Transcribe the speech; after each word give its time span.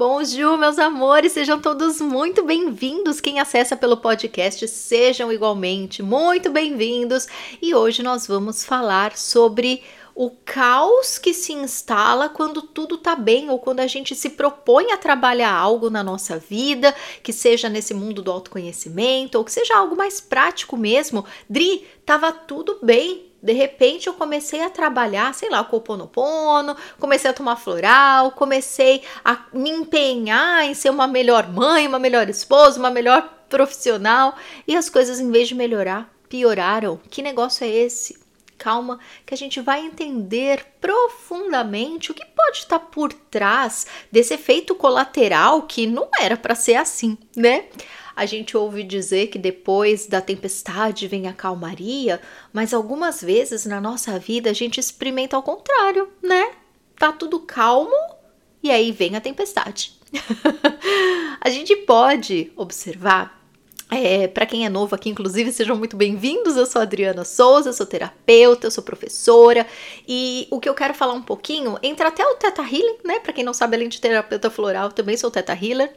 Bonjour, 0.00 0.56
meus 0.56 0.78
amores, 0.78 1.32
sejam 1.32 1.60
todos 1.60 2.00
muito 2.00 2.42
bem-vindos. 2.42 3.20
Quem 3.20 3.38
acessa 3.38 3.76
pelo 3.76 3.98
podcast, 3.98 4.66
sejam 4.66 5.30
igualmente 5.30 6.02
muito 6.02 6.48
bem-vindos. 6.50 7.28
E 7.60 7.74
hoje 7.74 8.02
nós 8.02 8.26
vamos 8.26 8.64
falar 8.64 9.14
sobre 9.14 9.82
o 10.14 10.30
caos 10.30 11.18
que 11.18 11.34
se 11.34 11.52
instala 11.52 12.30
quando 12.30 12.62
tudo 12.62 12.96
tá 12.96 13.14
bem 13.14 13.50
ou 13.50 13.58
quando 13.58 13.80
a 13.80 13.86
gente 13.86 14.14
se 14.14 14.30
propõe 14.30 14.90
a 14.90 14.96
trabalhar 14.96 15.52
algo 15.52 15.90
na 15.90 16.02
nossa 16.02 16.38
vida, 16.38 16.94
que 17.22 17.30
seja 17.30 17.68
nesse 17.68 17.92
mundo 17.92 18.22
do 18.22 18.32
autoconhecimento 18.32 19.36
ou 19.36 19.44
que 19.44 19.52
seja 19.52 19.76
algo 19.76 19.94
mais 19.94 20.18
prático 20.18 20.78
mesmo. 20.78 21.26
Dri, 21.46 21.86
tava 22.06 22.32
tudo 22.32 22.78
bem, 22.82 23.29
de 23.42 23.52
repente 23.52 24.06
eu 24.06 24.14
comecei 24.14 24.62
a 24.62 24.70
trabalhar, 24.70 25.34
sei 25.34 25.48
lá, 25.48 25.60
o 25.60 25.66
Coponopono, 25.66 26.76
comecei 26.98 27.30
a 27.30 27.34
tomar 27.34 27.56
floral, 27.56 28.32
comecei 28.32 29.02
a 29.24 29.46
me 29.52 29.70
empenhar 29.70 30.64
em 30.64 30.74
ser 30.74 30.90
uma 30.90 31.06
melhor 31.06 31.48
mãe, 31.50 31.86
uma 31.86 31.98
melhor 31.98 32.28
esposa, 32.28 32.78
uma 32.78 32.90
melhor 32.90 33.28
profissional 33.48 34.36
e 34.66 34.76
as 34.76 34.88
coisas 34.88 35.18
em 35.20 35.30
vez 35.30 35.48
de 35.48 35.54
melhorar, 35.54 36.12
pioraram. 36.28 37.00
Que 37.10 37.22
negócio 37.22 37.64
é 37.64 37.68
esse? 37.68 38.18
Calma, 38.56 38.98
que 39.24 39.32
a 39.32 39.36
gente 39.36 39.58
vai 39.58 39.80
entender 39.80 40.66
profundamente 40.78 42.10
o 42.10 42.14
que 42.14 42.24
pode 42.26 42.58
estar 42.58 42.78
por 42.78 43.10
trás 43.10 43.86
desse 44.12 44.34
efeito 44.34 44.74
colateral 44.74 45.62
que 45.62 45.86
não 45.86 46.08
era 46.20 46.36
para 46.36 46.54
ser 46.54 46.74
assim, 46.74 47.16
né? 47.34 47.64
A 48.20 48.26
gente 48.26 48.54
ouve 48.54 48.82
dizer 48.82 49.28
que 49.28 49.38
depois 49.38 50.06
da 50.06 50.20
tempestade 50.20 51.08
vem 51.08 51.26
a 51.26 51.32
calmaria, 51.32 52.20
mas 52.52 52.74
algumas 52.74 53.22
vezes 53.22 53.64
na 53.64 53.80
nossa 53.80 54.18
vida 54.18 54.50
a 54.50 54.52
gente 54.52 54.78
experimenta 54.78 55.36
ao 55.36 55.42
contrário, 55.42 56.06
né? 56.22 56.50
Tá 56.98 57.12
tudo 57.12 57.40
calmo 57.40 57.96
e 58.62 58.70
aí 58.70 58.92
vem 58.92 59.16
a 59.16 59.22
tempestade. 59.22 59.94
a 61.40 61.48
gente 61.48 61.74
pode 61.74 62.52
observar 62.56 63.39
é, 63.90 64.28
para 64.28 64.46
quem 64.46 64.64
é 64.64 64.68
novo 64.68 64.94
aqui, 64.94 65.10
inclusive, 65.10 65.52
sejam 65.52 65.76
muito 65.76 65.96
bem-vindos. 65.96 66.56
Eu 66.56 66.66
sou 66.66 66.80
Adriana 66.80 67.24
Souza, 67.24 67.72
sou 67.72 67.84
terapeuta, 67.84 68.66
eu 68.66 68.70
sou 68.70 68.84
professora 68.84 69.66
e 70.06 70.46
o 70.50 70.60
que 70.60 70.68
eu 70.68 70.74
quero 70.74 70.94
falar 70.94 71.14
um 71.14 71.22
pouquinho 71.22 71.78
entra 71.82 72.08
até 72.08 72.24
o 72.24 72.34
Teta 72.34 72.62
Healing, 72.62 72.98
né? 73.04 73.18
Para 73.18 73.32
quem 73.32 73.44
não 73.44 73.52
sabe, 73.52 73.76
além 73.76 73.88
de 73.88 74.00
terapeuta 74.00 74.50
floral, 74.50 74.92
também 74.92 75.16
sou 75.16 75.30
Teta 75.30 75.52
Healer. 75.52 75.92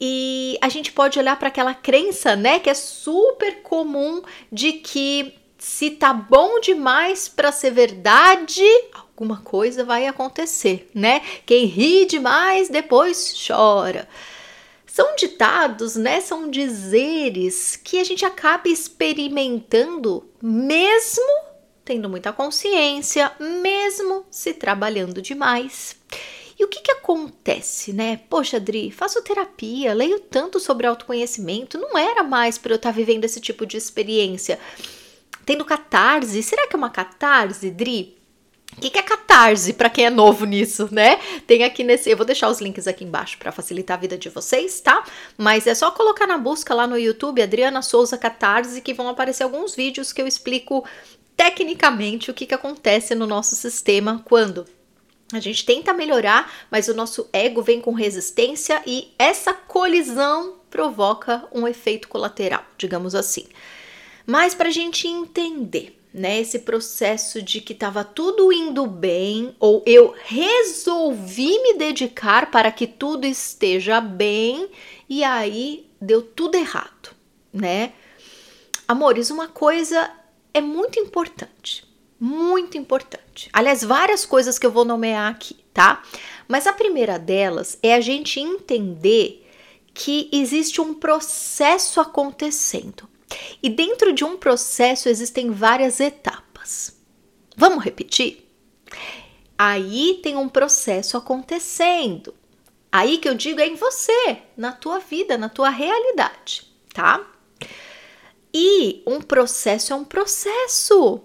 E 0.00 0.58
a 0.60 0.68
gente 0.68 0.92
pode 0.92 1.18
olhar 1.18 1.38
para 1.38 1.48
aquela 1.48 1.74
crença, 1.74 2.34
né, 2.34 2.58
que 2.58 2.70
é 2.70 2.74
super 2.74 3.62
comum 3.62 4.22
de 4.50 4.72
que 4.72 5.34
se 5.58 5.90
tá 5.90 6.12
bom 6.14 6.58
demais 6.58 7.28
para 7.28 7.52
ser 7.52 7.70
verdade, 7.70 8.64
alguma 8.94 9.42
coisa 9.42 9.84
vai 9.84 10.06
acontecer, 10.06 10.88
né? 10.94 11.20
Quem 11.44 11.66
ri 11.66 12.06
demais 12.06 12.70
depois 12.70 13.34
chora. 13.46 14.08
São 14.92 15.14
ditados, 15.14 15.94
né? 15.94 16.20
São 16.20 16.50
dizeres 16.50 17.76
que 17.76 18.00
a 18.00 18.04
gente 18.04 18.24
acaba 18.24 18.68
experimentando 18.68 20.28
mesmo 20.42 21.50
tendo 21.84 22.08
muita 22.08 22.32
consciência, 22.32 23.32
mesmo 23.40 24.24
se 24.30 24.52
trabalhando 24.52 25.22
demais. 25.22 25.96
E 26.58 26.64
o 26.64 26.68
que, 26.68 26.82
que 26.82 26.92
acontece, 26.92 27.92
né? 27.92 28.20
Poxa, 28.28 28.58
Adri, 28.58 28.90
faço 28.90 29.22
terapia, 29.22 29.94
leio 29.94 30.20
tanto 30.20 30.60
sobre 30.60 30.86
autoconhecimento, 30.86 31.78
não 31.78 31.96
era 31.96 32.22
mais 32.22 32.58
para 32.58 32.72
eu 32.72 32.76
estar 32.76 32.90
tá 32.90 32.96
vivendo 32.96 33.24
esse 33.24 33.40
tipo 33.40 33.64
de 33.66 33.76
experiência. 33.76 34.58
Tendo 35.46 35.64
catarse, 35.64 36.42
será 36.42 36.66
que 36.66 36.76
é 36.76 36.78
uma 36.78 36.90
catarse, 36.90 37.70
Dri? 37.70 38.19
O 38.80 38.82
que, 38.82 38.88
que 38.88 38.98
é 38.98 39.02
catarse 39.02 39.74
para 39.74 39.90
quem 39.90 40.06
é 40.06 40.10
novo 40.10 40.46
nisso, 40.46 40.88
né? 40.90 41.20
Tem 41.46 41.64
aqui 41.64 41.84
nesse. 41.84 42.08
Eu 42.08 42.16
vou 42.16 42.24
deixar 42.24 42.48
os 42.48 42.62
links 42.62 42.86
aqui 42.86 43.04
embaixo 43.04 43.36
para 43.36 43.52
facilitar 43.52 43.98
a 43.98 44.00
vida 44.00 44.16
de 44.16 44.30
vocês, 44.30 44.80
tá? 44.80 45.04
Mas 45.36 45.66
é 45.66 45.74
só 45.74 45.90
colocar 45.90 46.26
na 46.26 46.38
busca 46.38 46.72
lá 46.72 46.86
no 46.86 46.96
YouTube 46.96 47.42
Adriana 47.42 47.82
Souza 47.82 48.16
Catarse 48.16 48.80
que 48.80 48.94
vão 48.94 49.06
aparecer 49.06 49.42
alguns 49.42 49.74
vídeos 49.74 50.14
que 50.14 50.22
eu 50.22 50.26
explico 50.26 50.82
tecnicamente 51.36 52.30
o 52.30 52.34
que, 52.34 52.46
que 52.46 52.54
acontece 52.54 53.14
no 53.14 53.26
nosso 53.26 53.54
sistema 53.54 54.22
quando 54.24 54.64
a 55.30 55.40
gente 55.40 55.66
tenta 55.66 55.92
melhorar, 55.92 56.50
mas 56.70 56.88
o 56.88 56.94
nosso 56.94 57.28
ego 57.34 57.60
vem 57.60 57.82
com 57.82 57.92
resistência 57.92 58.82
e 58.86 59.12
essa 59.18 59.52
colisão 59.52 60.54
provoca 60.70 61.46
um 61.52 61.68
efeito 61.68 62.08
colateral, 62.08 62.64
digamos 62.78 63.14
assim. 63.14 63.44
Mas 64.26 64.54
para 64.54 64.68
a 64.70 64.72
gente 64.72 65.06
entender 65.06 65.99
né, 66.12 66.40
esse 66.40 66.60
processo 66.60 67.40
de 67.40 67.60
que 67.60 67.72
estava 67.72 68.02
tudo 68.02 68.52
indo 68.52 68.86
bem, 68.86 69.54
ou 69.60 69.82
eu 69.86 70.14
resolvi 70.24 71.58
me 71.62 71.74
dedicar 71.74 72.50
para 72.50 72.72
que 72.72 72.86
tudo 72.86 73.26
esteja 73.26 74.00
bem, 74.00 74.68
e 75.08 75.22
aí 75.22 75.86
deu 76.00 76.22
tudo 76.22 76.56
errado, 76.56 77.10
né? 77.52 77.92
Amores, 78.88 79.30
uma 79.30 79.46
coisa 79.46 80.10
é 80.52 80.60
muito 80.60 80.98
importante, 80.98 81.84
muito 82.18 82.76
importante. 82.76 83.48
Aliás, 83.52 83.84
várias 83.84 84.26
coisas 84.26 84.58
que 84.58 84.66
eu 84.66 84.72
vou 84.72 84.84
nomear 84.84 85.30
aqui, 85.30 85.56
tá? 85.72 86.02
Mas 86.48 86.66
a 86.66 86.72
primeira 86.72 87.18
delas 87.18 87.78
é 87.82 87.94
a 87.94 88.00
gente 88.00 88.40
entender 88.40 89.46
que 89.94 90.28
existe 90.32 90.80
um 90.80 90.94
processo 90.94 92.00
acontecendo. 92.00 93.09
E 93.62 93.68
dentro 93.68 94.12
de 94.12 94.24
um 94.24 94.36
processo 94.36 95.08
existem 95.08 95.50
várias 95.50 96.00
etapas. 96.00 96.96
Vamos 97.56 97.84
repetir? 97.84 98.48
Aí 99.58 100.20
tem 100.22 100.36
um 100.36 100.48
processo 100.48 101.16
acontecendo. 101.16 102.34
Aí 102.90 103.18
que 103.18 103.28
eu 103.28 103.34
digo 103.34 103.60
é 103.60 103.66
em 103.66 103.76
você, 103.76 104.38
na 104.56 104.72
tua 104.72 104.98
vida, 104.98 105.38
na 105.38 105.48
tua 105.48 105.68
realidade, 105.68 106.66
tá? 106.92 107.24
E 108.52 109.02
um 109.06 109.20
processo 109.20 109.92
é 109.92 109.96
um 109.96 110.04
processo. 110.04 111.20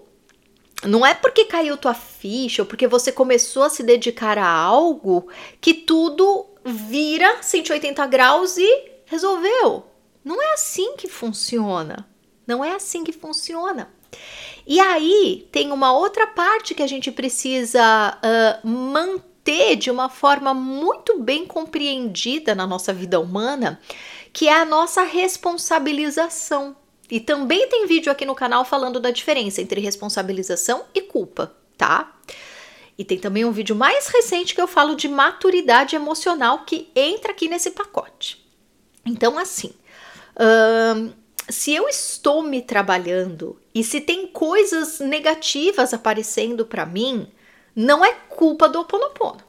Não 0.84 1.04
é 1.04 1.14
porque 1.14 1.46
caiu 1.46 1.76
tua 1.76 1.94
ficha 1.94 2.62
ou 2.62 2.66
porque 2.66 2.86
você 2.86 3.10
começou 3.10 3.64
a 3.64 3.70
se 3.70 3.82
dedicar 3.82 4.38
a 4.38 4.48
algo 4.48 5.28
que 5.60 5.74
tudo 5.74 6.46
vira 6.64 7.42
180 7.42 8.06
graus 8.06 8.56
e 8.56 8.90
resolveu. 9.06 9.86
Não 10.26 10.42
é 10.42 10.54
assim 10.54 10.96
que 10.96 11.06
funciona. 11.06 12.04
Não 12.44 12.64
é 12.64 12.74
assim 12.74 13.04
que 13.04 13.12
funciona. 13.12 13.88
E 14.66 14.80
aí 14.80 15.48
tem 15.52 15.70
uma 15.70 15.92
outra 15.92 16.26
parte 16.26 16.74
que 16.74 16.82
a 16.82 16.86
gente 16.88 17.12
precisa 17.12 18.18
uh, 18.18 18.68
manter 18.68 19.76
de 19.76 19.88
uma 19.88 20.08
forma 20.08 20.52
muito 20.52 21.20
bem 21.20 21.46
compreendida 21.46 22.56
na 22.56 22.66
nossa 22.66 22.92
vida 22.92 23.20
humana, 23.20 23.80
que 24.32 24.48
é 24.48 24.52
a 24.60 24.64
nossa 24.64 25.04
responsabilização. 25.04 26.74
E 27.08 27.20
também 27.20 27.68
tem 27.68 27.86
vídeo 27.86 28.10
aqui 28.10 28.24
no 28.24 28.34
canal 28.34 28.64
falando 28.64 28.98
da 28.98 29.12
diferença 29.12 29.62
entre 29.62 29.80
responsabilização 29.80 30.86
e 30.92 31.02
culpa, 31.02 31.54
tá? 31.78 32.16
E 32.98 33.04
tem 33.04 33.20
também 33.20 33.44
um 33.44 33.52
vídeo 33.52 33.76
mais 33.76 34.08
recente 34.08 34.56
que 34.56 34.60
eu 34.60 34.66
falo 34.66 34.96
de 34.96 35.06
maturidade 35.06 35.94
emocional 35.94 36.64
que 36.64 36.90
entra 36.96 37.30
aqui 37.30 37.48
nesse 37.48 37.70
pacote. 37.70 38.44
Então, 39.04 39.38
assim, 39.38 39.72
se 41.48 41.74
eu 41.74 41.88
estou 41.88 42.42
me 42.42 42.60
trabalhando 42.60 43.60
e 43.74 43.84
se 43.84 44.00
tem 44.00 44.26
coisas 44.26 45.00
negativas 45.00 45.94
aparecendo 45.94 46.66
para 46.66 46.84
mim, 46.84 47.28
não 47.74 48.04
é 48.04 48.12
culpa 48.12 48.68
do 48.68 48.80
Oponopono. 48.80 49.44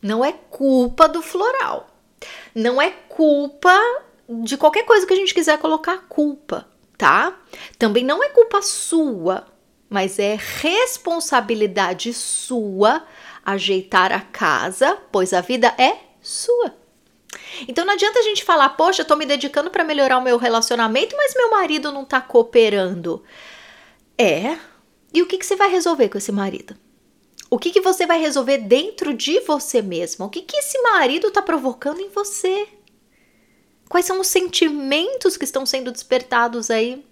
Não 0.00 0.24
é 0.24 0.32
culpa 0.32 1.08
do 1.08 1.20
floral. 1.20 1.88
Não 2.54 2.80
é 2.80 2.90
culpa 2.90 3.76
de 4.28 4.56
qualquer 4.56 4.84
coisa 4.84 5.06
que 5.06 5.12
a 5.12 5.16
gente 5.16 5.34
quiser 5.34 5.58
colocar 5.58 6.06
culpa, 6.08 6.68
tá? 6.96 7.36
Também 7.78 8.04
não 8.04 8.22
é 8.22 8.28
culpa 8.28 8.60
sua, 8.62 9.46
mas 9.88 10.18
é 10.18 10.38
responsabilidade 10.38 12.12
sua 12.12 13.04
ajeitar 13.44 14.12
a 14.12 14.20
casa, 14.20 14.98
pois 15.10 15.32
a 15.32 15.40
vida 15.40 15.74
é 15.78 15.96
sua. 16.20 16.74
Então 17.66 17.84
não 17.84 17.94
adianta 17.94 18.18
a 18.18 18.22
gente 18.22 18.44
falar, 18.44 18.70
poxa, 18.70 19.02
eu 19.02 19.06
tô 19.06 19.16
me 19.16 19.26
dedicando 19.26 19.70
para 19.70 19.84
melhorar 19.84 20.18
o 20.18 20.22
meu 20.22 20.36
relacionamento, 20.36 21.16
mas 21.16 21.34
meu 21.34 21.50
marido 21.50 21.92
não 21.92 22.04
tá 22.04 22.20
cooperando. 22.20 23.22
É. 24.16 24.58
E 25.12 25.22
o 25.22 25.26
que, 25.26 25.38
que 25.38 25.46
você 25.46 25.56
vai 25.56 25.70
resolver 25.70 26.08
com 26.08 26.18
esse 26.18 26.32
marido? 26.32 26.76
O 27.50 27.58
que, 27.58 27.70
que 27.70 27.80
você 27.80 28.06
vai 28.06 28.20
resolver 28.20 28.58
dentro 28.58 29.14
de 29.14 29.40
você 29.40 29.80
mesmo? 29.80 30.26
O 30.26 30.28
que, 30.28 30.42
que 30.42 30.56
esse 30.56 30.80
marido 30.82 31.30
tá 31.30 31.40
provocando 31.40 32.00
em 32.00 32.10
você? 32.10 32.68
Quais 33.88 34.04
são 34.04 34.20
os 34.20 34.26
sentimentos 34.26 35.36
que 35.36 35.44
estão 35.44 35.64
sendo 35.64 35.90
despertados 35.90 36.70
aí? 36.70 37.02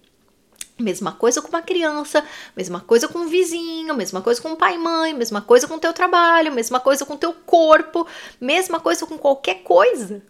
Mesma 0.79 1.13
coisa 1.13 1.41
com 1.41 1.49
uma 1.49 1.63
criança, 1.63 2.23
mesma 2.55 2.81
coisa 2.81 3.09
com 3.09 3.21
um 3.21 3.29
vizinho, 3.29 3.95
mesma 3.95 4.21
coisa 4.21 4.43
com 4.43 4.53
o 4.53 4.57
pai 4.57 4.75
e 4.75 4.79
mãe, 4.79 5.15
mesma 5.15 5.41
coisa 5.41 5.67
com 5.67 5.77
o 5.77 5.81
teu 5.81 5.93
trabalho, 5.95 6.53
mesma 6.53 6.79
coisa 6.79 7.07
com 7.07 7.15
o 7.15 7.19
teu 7.19 7.33
corpo, 7.33 8.07
mesma 8.39 8.79
coisa 8.79 9.07
com 9.07 9.17
qualquer 9.17 9.63
coisa. 9.63 10.23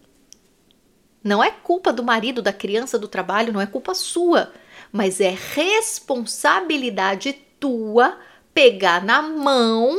Não 1.23 1.43
é 1.43 1.51
culpa 1.51 1.93
do 1.93 2.05
marido, 2.05 2.41
da 2.41 2.53
criança, 2.53 2.97
do 2.97 3.09
trabalho, 3.09 3.53
não 3.53 3.61
é 3.61 3.67
culpa 3.67 3.93
sua, 3.93 4.53
mas 4.93 5.21
é 5.21 5.37
responsabilidade 5.37 7.33
tua 7.59 8.17
pegar 8.55 9.05
na 9.05 9.21
mão 9.21 9.99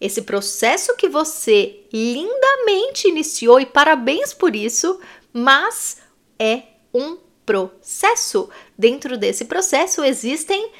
Esse 0.00 0.22
processo 0.22 0.94
que 0.96 1.08
você 1.08 1.84
lindamente 1.92 3.08
iniciou, 3.08 3.58
e 3.58 3.66
parabéns 3.66 4.32
por 4.32 4.54
isso, 4.54 5.00
mas 5.32 5.98
é 6.38 6.62
um 6.94 7.18
processo. 7.48 8.50
Dentro 8.76 9.16
desse 9.16 9.46
processo 9.46 10.04
existem 10.04 10.70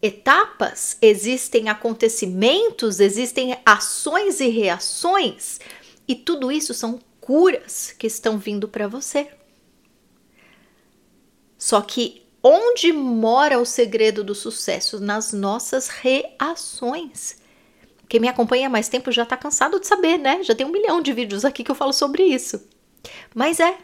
etapas, 0.00 0.96
existem 1.02 1.68
acontecimentos, 1.68 3.00
existem 3.00 3.58
ações 3.66 4.38
e 4.38 4.48
reações, 4.48 5.58
e 6.06 6.14
tudo 6.14 6.52
isso 6.52 6.72
são 6.72 7.00
curas 7.20 7.92
que 7.98 8.06
estão 8.06 8.38
vindo 8.38 8.68
para 8.68 8.86
você. 8.86 9.28
Só 11.58 11.80
que 11.80 12.22
onde 12.40 12.92
mora 12.92 13.58
o 13.58 13.64
segredo 13.64 14.22
do 14.22 14.36
sucesso? 14.36 15.00
Nas 15.00 15.32
nossas 15.32 15.88
reações. 15.88 17.38
Quem 18.08 18.20
me 18.20 18.28
acompanha 18.28 18.68
há 18.68 18.70
mais 18.70 18.88
tempo 18.88 19.10
já 19.10 19.24
está 19.24 19.36
cansado 19.36 19.80
de 19.80 19.86
saber, 19.86 20.18
né? 20.18 20.42
Já 20.44 20.54
tem 20.54 20.66
um 20.66 20.70
milhão 20.70 21.00
de 21.00 21.12
vídeos 21.12 21.44
aqui 21.44 21.64
que 21.64 21.70
eu 21.70 21.74
falo 21.74 21.92
sobre 21.92 22.22
isso. 22.22 22.62
Mas 23.34 23.58
é. 23.58 23.76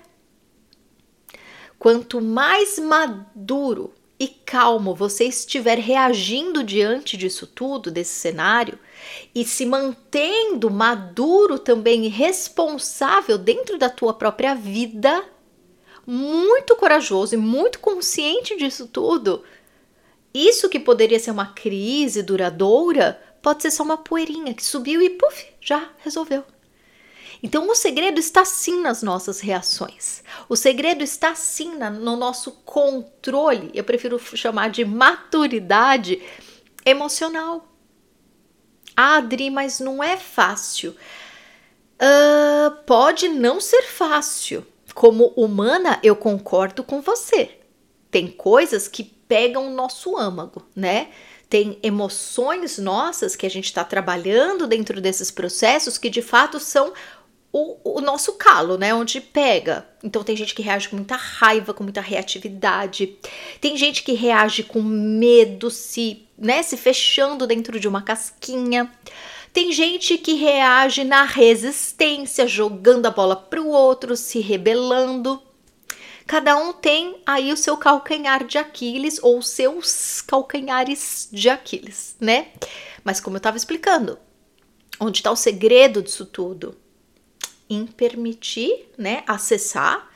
Quanto 1.80 2.20
mais 2.20 2.78
maduro 2.78 3.94
e 4.18 4.28
calmo 4.28 4.94
você 4.94 5.24
estiver 5.24 5.78
reagindo 5.78 6.62
diante 6.62 7.16
disso 7.16 7.46
tudo, 7.46 7.90
desse 7.90 8.12
cenário, 8.12 8.78
e 9.34 9.46
se 9.46 9.64
mantendo 9.64 10.70
maduro 10.70 11.58
também 11.58 12.04
e 12.04 12.08
responsável 12.08 13.38
dentro 13.38 13.78
da 13.78 13.88
tua 13.88 14.12
própria 14.12 14.54
vida, 14.54 15.24
muito 16.06 16.76
corajoso 16.76 17.32
e 17.34 17.38
muito 17.38 17.78
consciente 17.78 18.58
disso 18.58 18.86
tudo, 18.86 19.42
isso 20.34 20.68
que 20.68 20.78
poderia 20.78 21.18
ser 21.18 21.30
uma 21.30 21.46
crise 21.46 22.22
duradoura, 22.22 23.18
pode 23.40 23.62
ser 23.62 23.70
só 23.70 23.82
uma 23.82 23.96
poeirinha 23.96 24.52
que 24.52 24.62
subiu 24.62 25.00
e 25.00 25.08
puf, 25.08 25.46
já 25.62 25.88
resolveu. 26.00 26.44
Então, 27.42 27.68
o 27.68 27.74
segredo 27.74 28.20
está 28.20 28.44
sim 28.44 28.80
nas 28.80 29.02
nossas 29.02 29.40
reações. 29.40 30.22
O 30.48 30.56
segredo 30.56 31.02
está 31.02 31.34
sim 31.34 31.72
no 31.76 32.16
nosso 32.16 32.52
controle. 32.64 33.70
Eu 33.72 33.84
prefiro 33.84 34.18
chamar 34.18 34.70
de 34.70 34.84
maturidade 34.84 36.22
emocional. 36.84 37.66
Ah, 38.96 39.16
Adri, 39.16 39.48
mas 39.48 39.80
não 39.80 40.02
é 40.02 40.16
fácil. 40.16 40.94
Uh, 42.00 42.70
pode 42.86 43.28
não 43.28 43.60
ser 43.60 43.82
fácil. 43.82 44.66
Como 44.94 45.28
humana, 45.28 45.98
eu 46.02 46.14
concordo 46.16 46.82
com 46.84 47.00
você. 47.00 47.58
Tem 48.10 48.26
coisas 48.26 48.88
que 48.88 49.04
pegam 49.04 49.68
o 49.68 49.74
nosso 49.74 50.16
âmago, 50.16 50.66
né? 50.74 51.08
Tem 51.48 51.78
emoções 51.82 52.78
nossas 52.78 53.34
que 53.34 53.46
a 53.46 53.50
gente 53.50 53.66
está 53.66 53.84
trabalhando 53.84 54.66
dentro 54.66 55.00
desses 55.00 55.30
processos 55.30 55.98
que 55.98 56.10
de 56.10 56.22
fato 56.22 56.58
são 56.60 56.92
o, 57.52 57.98
o, 57.98 58.00
nosso 58.00 58.34
calo, 58.34 58.78
né? 58.78 58.94
Onde 58.94 59.20
pega. 59.20 59.86
Então 60.02 60.22
tem 60.22 60.36
gente 60.36 60.54
que 60.54 60.62
reage 60.62 60.88
com 60.88 60.96
muita 60.96 61.16
raiva, 61.16 61.74
com 61.74 61.82
muita 61.82 62.00
reatividade. 62.00 63.18
Tem 63.60 63.76
gente 63.76 64.02
que 64.02 64.12
reage 64.12 64.62
com 64.62 64.80
medo, 64.80 65.70
se, 65.70 66.26
né, 66.38 66.62
se 66.62 66.76
fechando 66.76 67.46
dentro 67.46 67.80
de 67.80 67.88
uma 67.88 68.02
casquinha. 68.02 68.90
Tem 69.52 69.72
gente 69.72 70.16
que 70.16 70.34
reage 70.34 71.02
na 71.02 71.24
resistência, 71.24 72.46
jogando 72.46 73.06
a 73.06 73.10
bola 73.10 73.34
para 73.34 73.60
o 73.60 73.68
outro, 73.68 74.16
se 74.16 74.38
rebelando. 74.38 75.42
Cada 76.24 76.56
um 76.56 76.72
tem 76.72 77.20
aí 77.26 77.52
o 77.52 77.56
seu 77.56 77.76
calcanhar 77.76 78.44
de 78.44 78.56
Aquiles 78.56 79.18
ou 79.20 79.42
seus 79.42 80.20
calcanhares 80.20 81.28
de 81.32 81.48
Aquiles, 81.48 82.14
né? 82.20 82.52
Mas 83.02 83.18
como 83.18 83.34
eu 83.34 83.38
estava 83.38 83.56
explicando, 83.56 84.16
onde 85.00 85.18
está 85.18 85.32
o 85.32 85.36
segredo 85.36 86.00
disso 86.00 86.24
tudo? 86.24 86.76
Em 87.70 87.86
permitir, 87.86 88.88
né, 88.98 89.22
acessar, 89.26 90.10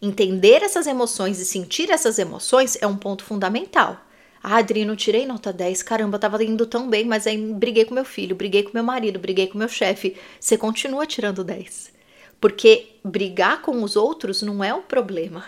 entender 0.00 0.62
essas 0.62 0.86
emoções 0.86 1.40
e 1.40 1.44
sentir 1.44 1.90
essas 1.90 2.18
emoções 2.18 2.78
é 2.80 2.86
um 2.86 2.96
ponto 2.96 3.24
fundamental. 3.24 4.00
Ah, 4.42 4.56
Adri, 4.56 4.84
não 4.84 4.96
tirei 4.96 5.26
nota 5.26 5.52
10, 5.52 5.82
caramba, 5.82 6.18
tava 6.18 6.42
indo 6.42 6.66
tão 6.66 6.88
bem, 6.88 7.04
mas 7.04 7.26
aí 7.26 7.36
briguei 7.36 7.84
com 7.84 7.94
meu 7.94 8.04
filho, 8.04 8.34
briguei 8.34 8.62
com 8.62 8.70
meu 8.72 8.82
marido, 8.82 9.18
briguei 9.18 9.46
com 9.46 9.58
meu 9.58 9.68
chefe. 9.68 10.16
Você 10.40 10.56
continua 10.56 11.06
tirando 11.06 11.44
10. 11.44 11.92
Porque 12.40 12.96
brigar 13.04 13.62
com 13.62 13.82
os 13.84 13.94
outros 13.94 14.42
não 14.42 14.64
é 14.64 14.74
o 14.74 14.82
problema. 14.82 15.44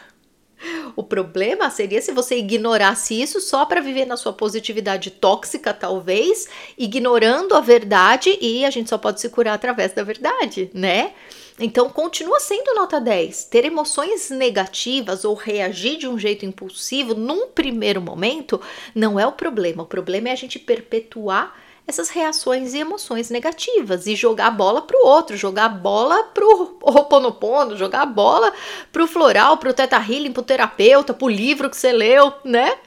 O 0.96 1.02
problema 1.02 1.70
seria 1.70 2.00
se 2.00 2.12
você 2.12 2.38
ignorasse 2.38 3.20
isso 3.20 3.40
só 3.40 3.64
para 3.64 3.80
viver 3.80 4.06
na 4.06 4.16
sua 4.16 4.32
positividade 4.32 5.10
tóxica, 5.10 5.72
talvez, 5.72 6.48
ignorando 6.78 7.54
a 7.54 7.60
verdade 7.60 8.36
e 8.40 8.64
a 8.64 8.70
gente 8.70 8.90
só 8.90 8.98
pode 8.98 9.20
se 9.20 9.28
curar 9.28 9.54
através 9.54 9.92
da 9.92 10.02
verdade, 10.02 10.70
né? 10.72 11.12
Então, 11.58 11.88
continua 11.88 12.40
sendo 12.40 12.74
nota 12.74 13.00
10. 13.00 13.44
Ter 13.44 13.64
emoções 13.64 14.28
negativas 14.28 15.24
ou 15.24 15.34
reagir 15.34 15.98
de 15.98 16.08
um 16.08 16.18
jeito 16.18 16.44
impulsivo 16.44 17.14
num 17.14 17.46
primeiro 17.46 18.00
momento 18.00 18.60
não 18.92 19.20
é 19.20 19.26
o 19.26 19.32
problema. 19.32 19.84
O 19.84 19.86
problema 19.86 20.28
é 20.28 20.32
a 20.32 20.36
gente 20.36 20.58
perpetuar 20.58 21.54
essas 21.86 22.08
reações 22.08 22.72
e 22.72 22.78
emoções 22.78 23.28
negativas 23.30 24.06
e 24.06 24.16
jogar 24.16 24.46
a 24.46 24.50
bola 24.50 24.82
para 24.82 24.96
o 24.96 25.06
outro, 25.06 25.36
jogar 25.36 25.66
a 25.66 25.68
bola 25.68 26.24
para 26.24 26.44
o 26.44 26.78
Ho'oponopono, 26.82 27.76
jogar 27.76 28.02
a 28.02 28.06
bola 28.06 28.52
para 28.90 29.04
o 29.04 29.06
floral, 29.06 29.58
para 29.58 29.70
o 29.70 29.74
Teta 29.74 29.96
Healing, 29.96 30.32
para 30.32 30.40
o 30.40 30.44
terapeuta, 30.44 31.12
para 31.12 31.26
o 31.26 31.30
livro 31.30 31.68
que 31.68 31.76
você 31.76 31.92
leu, 31.92 32.32
né? 32.42 32.78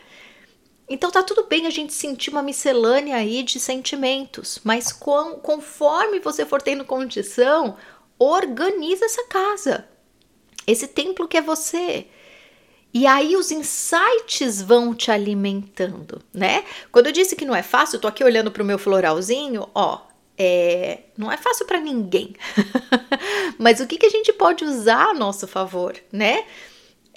Então 0.90 1.12
tá 1.12 1.22
tudo 1.22 1.44
bem 1.44 1.68
a 1.68 1.70
gente 1.70 1.94
sentir 1.94 2.30
uma 2.30 2.42
miscelânea 2.42 3.18
aí 3.18 3.44
de 3.44 3.60
sentimentos, 3.60 4.60
mas 4.64 4.92
com, 4.92 5.34
conforme 5.36 6.20
você 6.20 6.46
for 6.46 6.62
tendo 6.62 6.86
condição, 6.86 7.76
organiza 8.18 9.06
essa 9.06 9.28
casa, 9.28 9.88
esse 10.66 10.88
templo 10.88 11.28
que 11.28 11.38
é 11.38 11.42
você. 11.42 12.08
E 12.98 13.06
aí 13.06 13.38
os 13.38 13.52
insights 13.52 14.60
vão 14.60 14.92
te 14.92 15.12
alimentando, 15.12 16.20
né? 16.34 16.64
Quando 16.92 17.06
eu 17.06 17.12
disse 17.12 17.36
que 17.36 17.46
não 17.46 17.56
é 17.56 17.62
fácil, 17.62 17.98
eu 17.98 18.02
tô 18.02 18.08
aqui 18.08 18.24
olhando 18.24 18.50
para 18.50 18.64
o 18.64 18.66
meu 18.66 18.80
floralzinho, 18.80 19.70
ó, 19.76 20.02
é, 20.36 21.02
não 21.16 21.32
é 21.32 21.38
fácil 21.38 21.68
para 21.68 21.80
ninguém. 21.80 22.36
Mas 23.60 23.80
o 23.80 23.86
que, 23.86 24.00
que 24.00 24.08
a 24.08 24.10
gente 24.10 24.34
pode 24.34 24.66
usar 24.66 25.12
a 25.12 25.14
nosso 25.14 25.48
favor, 25.48 25.96
né? 26.12 26.44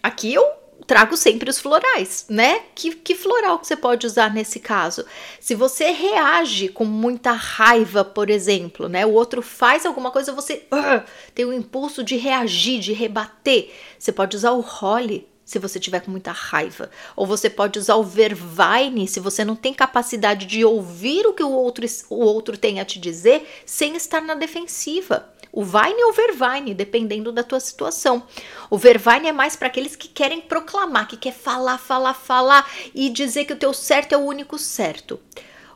Aqui 0.03 0.35
eu 0.35 0.47
trago 0.87 1.17
sempre 1.17 1.49
os 1.49 1.59
florais, 1.59 2.27
né? 2.29 2.61
Que, 2.75 2.95
que 2.95 3.15
floral 3.15 3.59
que 3.59 3.67
você 3.67 3.75
pode 3.75 4.07
usar 4.07 4.35
nesse 4.35 4.61
caso? 4.61 5.07
Se 5.41 5.55
você 5.55 5.93
reage 5.93 6.69
com 6.69 6.85
muita 6.85 7.33
raiva, 7.33 8.05
por 8.05 8.29
exemplo, 8.29 8.87
né? 8.87 9.07
O 9.07 9.15
outro 9.15 9.41
faz 9.41 9.87
alguma 9.87 10.11
coisa, 10.11 10.31
você 10.31 10.63
uh, 10.71 11.03
tem 11.35 11.47
o 11.47 11.55
impulso 11.55 12.05
de 12.05 12.17
reagir, 12.17 12.81
de 12.81 12.93
rebater. 12.93 13.71
Você 13.99 14.13
pode 14.13 14.37
usar 14.37 14.51
o 14.51 14.61
Holly 14.61 15.31
se 15.51 15.59
você 15.59 15.81
tiver 15.81 15.99
com 15.99 16.13
muita 16.13 16.31
raiva. 16.31 16.89
Ou 17.17 17.27
você 17.27 17.51
pode 17.51 17.77
usar 17.77 17.97
o 17.97 18.05
Vervaine 18.05 19.09
se 19.09 19.19
você 19.19 19.45
não 19.45 19.57
tem 19.57 19.75
capacidade 19.75 20.47
de 20.47 20.65
ouvir 20.65 21.27
o 21.27 21.33
que 21.33 21.43
o 21.43 21.51
outro, 21.51 21.85
o 22.09 22.21
outro 22.21 22.57
tem 22.57 22.79
a 22.79 22.85
te 22.85 23.01
dizer 23.01 23.45
sem 23.67 23.97
estar 23.97 24.21
na 24.21 24.37
defensiva 24.37 25.29
o 25.53 25.65
Vine 25.65 26.05
ou 26.05 26.13
Vervine, 26.13 26.73
dependendo 26.73 27.33
da 27.33 27.43
tua 27.43 27.59
situação. 27.59 28.23
O 28.71 28.79
Vervine 28.79 29.27
é 29.27 29.33
mais 29.33 29.57
para 29.57 29.67
aqueles 29.67 29.97
que 29.97 30.07
querem 30.07 30.41
proclamar, 30.41 31.09
que 31.09 31.17
quer 31.17 31.35
falar, 31.35 31.77
falar, 31.77 32.15
falar 32.15 32.71
e 32.95 33.09
dizer 33.09 33.47
que 33.47 33.53
o 33.53 33.59
teu 33.59 33.75
certo 33.75 34.13
é 34.13 34.17
o 34.17 34.21
único 34.21 34.57
certo. 34.57 35.19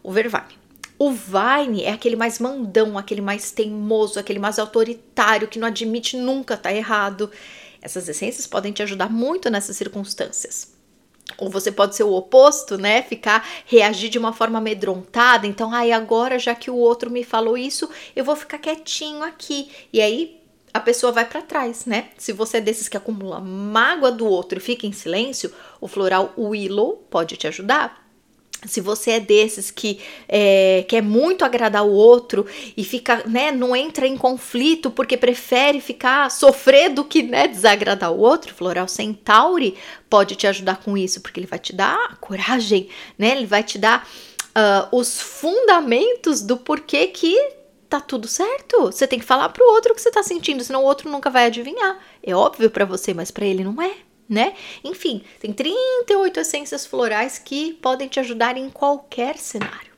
O 0.00 0.12
Vervine. 0.12 0.62
O 0.96 1.10
Vine 1.10 1.82
é 1.82 1.90
aquele 1.90 2.14
mais 2.14 2.38
mandão, 2.38 2.96
aquele 2.96 3.20
mais 3.20 3.50
teimoso, 3.50 4.20
aquele 4.20 4.38
mais 4.38 4.60
autoritário, 4.60 5.48
que 5.48 5.58
não 5.58 5.66
admite 5.66 6.16
nunca 6.16 6.54
estar 6.54 6.70
tá 6.70 6.74
errado. 6.74 7.28
Essas 7.84 8.08
essências 8.08 8.46
podem 8.46 8.72
te 8.72 8.82
ajudar 8.82 9.10
muito 9.10 9.50
nessas 9.50 9.76
circunstâncias. 9.76 10.72
Ou 11.36 11.50
você 11.50 11.70
pode 11.70 11.94
ser 11.94 12.04
o 12.04 12.12
oposto, 12.12 12.78
né? 12.78 13.02
Ficar 13.02 13.46
reagir 13.66 14.08
de 14.08 14.18
uma 14.18 14.32
forma 14.32 14.58
amedrontada. 14.58 15.46
Então, 15.46 15.72
ai, 15.72 15.92
agora 15.92 16.38
já 16.38 16.54
que 16.54 16.70
o 16.70 16.76
outro 16.76 17.10
me 17.10 17.22
falou 17.22 17.58
isso, 17.58 17.88
eu 18.16 18.24
vou 18.24 18.34
ficar 18.34 18.58
quietinho 18.58 19.22
aqui. 19.22 19.70
E 19.92 20.00
aí 20.00 20.40
a 20.72 20.80
pessoa 20.80 21.12
vai 21.12 21.24
para 21.26 21.42
trás, 21.42 21.84
né? 21.84 22.08
Se 22.16 22.32
você 22.32 22.56
é 22.56 22.60
desses 22.60 22.88
que 22.88 22.96
acumula 22.96 23.38
mágoa 23.38 24.10
do 24.10 24.26
outro 24.26 24.58
e 24.58 24.62
fica 24.62 24.86
em 24.86 24.92
silêncio, 24.92 25.52
o 25.80 25.86
floral 25.86 26.32
Willow 26.38 27.04
pode 27.10 27.36
te 27.36 27.46
ajudar. 27.46 28.03
Se 28.66 28.80
você 28.80 29.12
é 29.12 29.20
desses 29.20 29.70
que 29.70 30.00
é, 30.28 30.84
quer 30.88 31.02
muito 31.02 31.44
agradar 31.44 31.84
o 31.84 31.92
outro 31.92 32.46
e 32.76 32.84
fica, 32.84 33.22
né, 33.26 33.52
não 33.52 33.74
entra 33.74 34.06
em 34.06 34.16
conflito 34.16 34.90
porque 34.90 35.16
prefere 35.16 35.80
ficar 35.80 36.30
sofrer 36.30 36.90
do 36.90 37.04
que, 37.04 37.22
né, 37.22 37.48
desagradar 37.48 38.12
o 38.12 38.18
outro, 38.18 38.54
Floral 38.54 38.88
Centauri 38.88 39.74
pode 40.08 40.36
te 40.36 40.46
ajudar 40.46 40.82
com 40.82 40.96
isso, 40.96 41.20
porque 41.20 41.40
ele 41.40 41.46
vai 41.46 41.58
te 41.58 41.74
dar 41.74 42.16
coragem, 42.20 42.88
né? 43.18 43.32
Ele 43.32 43.46
vai 43.46 43.62
te 43.62 43.78
dar 43.78 44.06
uh, 44.54 44.96
os 44.96 45.20
fundamentos 45.20 46.40
do 46.40 46.56
porquê 46.56 47.08
que 47.08 47.36
tá 47.88 48.00
tudo 48.00 48.26
certo. 48.26 48.86
Você 48.86 49.06
tem 49.06 49.18
que 49.18 49.24
falar 49.24 49.48
pro 49.48 49.66
outro 49.66 49.92
o 49.92 49.94
que 49.94 50.02
você 50.02 50.10
tá 50.10 50.22
sentindo, 50.22 50.64
senão 50.64 50.82
o 50.82 50.86
outro 50.86 51.10
nunca 51.10 51.30
vai 51.30 51.46
adivinhar. 51.46 51.98
É 52.22 52.34
óbvio 52.34 52.70
para 52.70 52.84
você, 52.84 53.12
mas 53.12 53.30
para 53.30 53.44
ele 53.44 53.64
não 53.64 53.80
é 53.80 53.92
né? 54.28 54.54
Enfim, 54.82 55.22
tem 55.40 55.52
38 55.52 56.40
essências 56.40 56.86
florais 56.86 57.38
que 57.38 57.74
podem 57.74 58.08
te 58.08 58.20
ajudar 58.20 58.56
em 58.56 58.70
qualquer 58.70 59.36
cenário. 59.36 59.92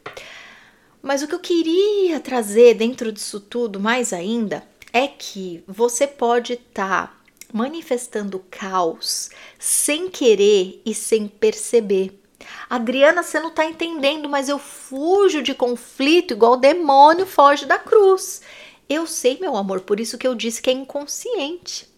Mas 1.02 1.22
o 1.22 1.28
que 1.28 1.34
eu 1.34 1.40
queria 1.40 2.18
trazer 2.18 2.74
dentro 2.74 3.12
disso 3.12 3.38
tudo 3.40 3.78
mais 3.78 4.12
ainda 4.12 4.66
é 4.92 5.06
que 5.06 5.62
você 5.66 6.06
pode 6.06 6.54
estar 6.54 7.06
tá 7.06 7.16
manifestando 7.52 8.44
caos 8.50 9.30
sem 9.58 10.08
querer 10.08 10.80
e 10.84 10.92
sem 10.92 11.28
perceber. 11.28 12.20
Adriana, 12.68 13.22
você 13.22 13.38
não 13.38 13.48
está 13.48 13.64
entendendo, 13.64 14.28
mas 14.28 14.48
eu 14.48 14.58
fujo 14.58 15.42
de 15.42 15.54
conflito 15.54 16.34
igual 16.34 16.54
o 16.54 16.56
demônio 16.56 17.26
foge 17.26 17.66
da 17.66 17.78
cruz. 17.78 18.42
Eu 18.88 19.06
sei, 19.06 19.38
meu 19.40 19.56
amor, 19.56 19.80
por 19.80 20.00
isso 20.00 20.18
que 20.18 20.26
eu 20.26 20.34
disse 20.34 20.60
que 20.60 20.70
é 20.70 20.72
inconsciente. 20.72 21.88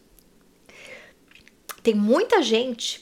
Tem 1.89 1.95
muita 1.95 2.43
gente 2.43 3.01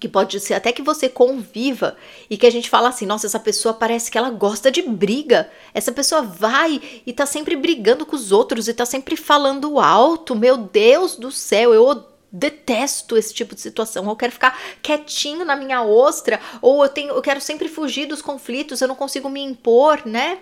que 0.00 0.08
pode 0.08 0.40
ser 0.40 0.54
até 0.54 0.72
que 0.72 0.82
você 0.82 1.08
conviva 1.08 1.96
e 2.28 2.36
que 2.36 2.48
a 2.48 2.50
gente 2.50 2.68
fala 2.68 2.88
assim, 2.88 3.06
nossa, 3.06 3.28
essa 3.28 3.38
pessoa 3.38 3.72
parece 3.72 4.10
que 4.10 4.18
ela 4.18 4.28
gosta 4.28 4.72
de 4.72 4.82
briga. 4.82 5.48
Essa 5.72 5.92
pessoa 5.92 6.20
vai 6.20 6.82
e 7.06 7.12
tá 7.12 7.24
sempre 7.24 7.54
brigando 7.54 8.04
com 8.04 8.16
os 8.16 8.32
outros 8.32 8.66
e 8.66 8.74
tá 8.74 8.84
sempre 8.84 9.14
falando 9.14 9.78
alto. 9.78 10.34
Meu 10.34 10.56
Deus 10.56 11.14
do 11.14 11.30
céu, 11.30 11.72
eu 11.72 12.04
detesto 12.32 13.16
esse 13.16 13.32
tipo 13.32 13.54
de 13.54 13.60
situação. 13.60 14.04
Eu 14.08 14.16
quero 14.16 14.32
ficar 14.32 14.60
quietinho 14.82 15.44
na 15.44 15.54
minha 15.54 15.84
ostra 15.84 16.40
ou 16.60 16.82
eu 16.82 16.88
tenho 16.88 17.14
eu 17.14 17.22
quero 17.22 17.40
sempre 17.40 17.68
fugir 17.68 18.06
dos 18.06 18.20
conflitos, 18.20 18.80
eu 18.80 18.88
não 18.88 18.96
consigo 18.96 19.28
me 19.28 19.40
impor, 19.40 20.02
né? 20.04 20.40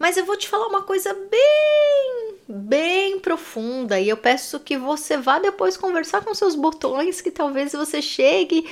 Mas 0.00 0.16
eu 0.16 0.24
vou 0.24 0.34
te 0.34 0.48
falar 0.48 0.66
uma 0.66 0.80
coisa 0.80 1.12
bem, 1.12 2.34
bem 2.48 3.20
profunda 3.20 4.00
e 4.00 4.08
eu 4.08 4.16
peço 4.16 4.58
que 4.58 4.78
você 4.78 5.18
vá 5.18 5.38
depois 5.38 5.76
conversar 5.76 6.24
com 6.24 6.34
seus 6.34 6.54
botões, 6.54 7.20
que 7.20 7.30
talvez 7.30 7.72
você 7.72 8.00
chegue 8.00 8.66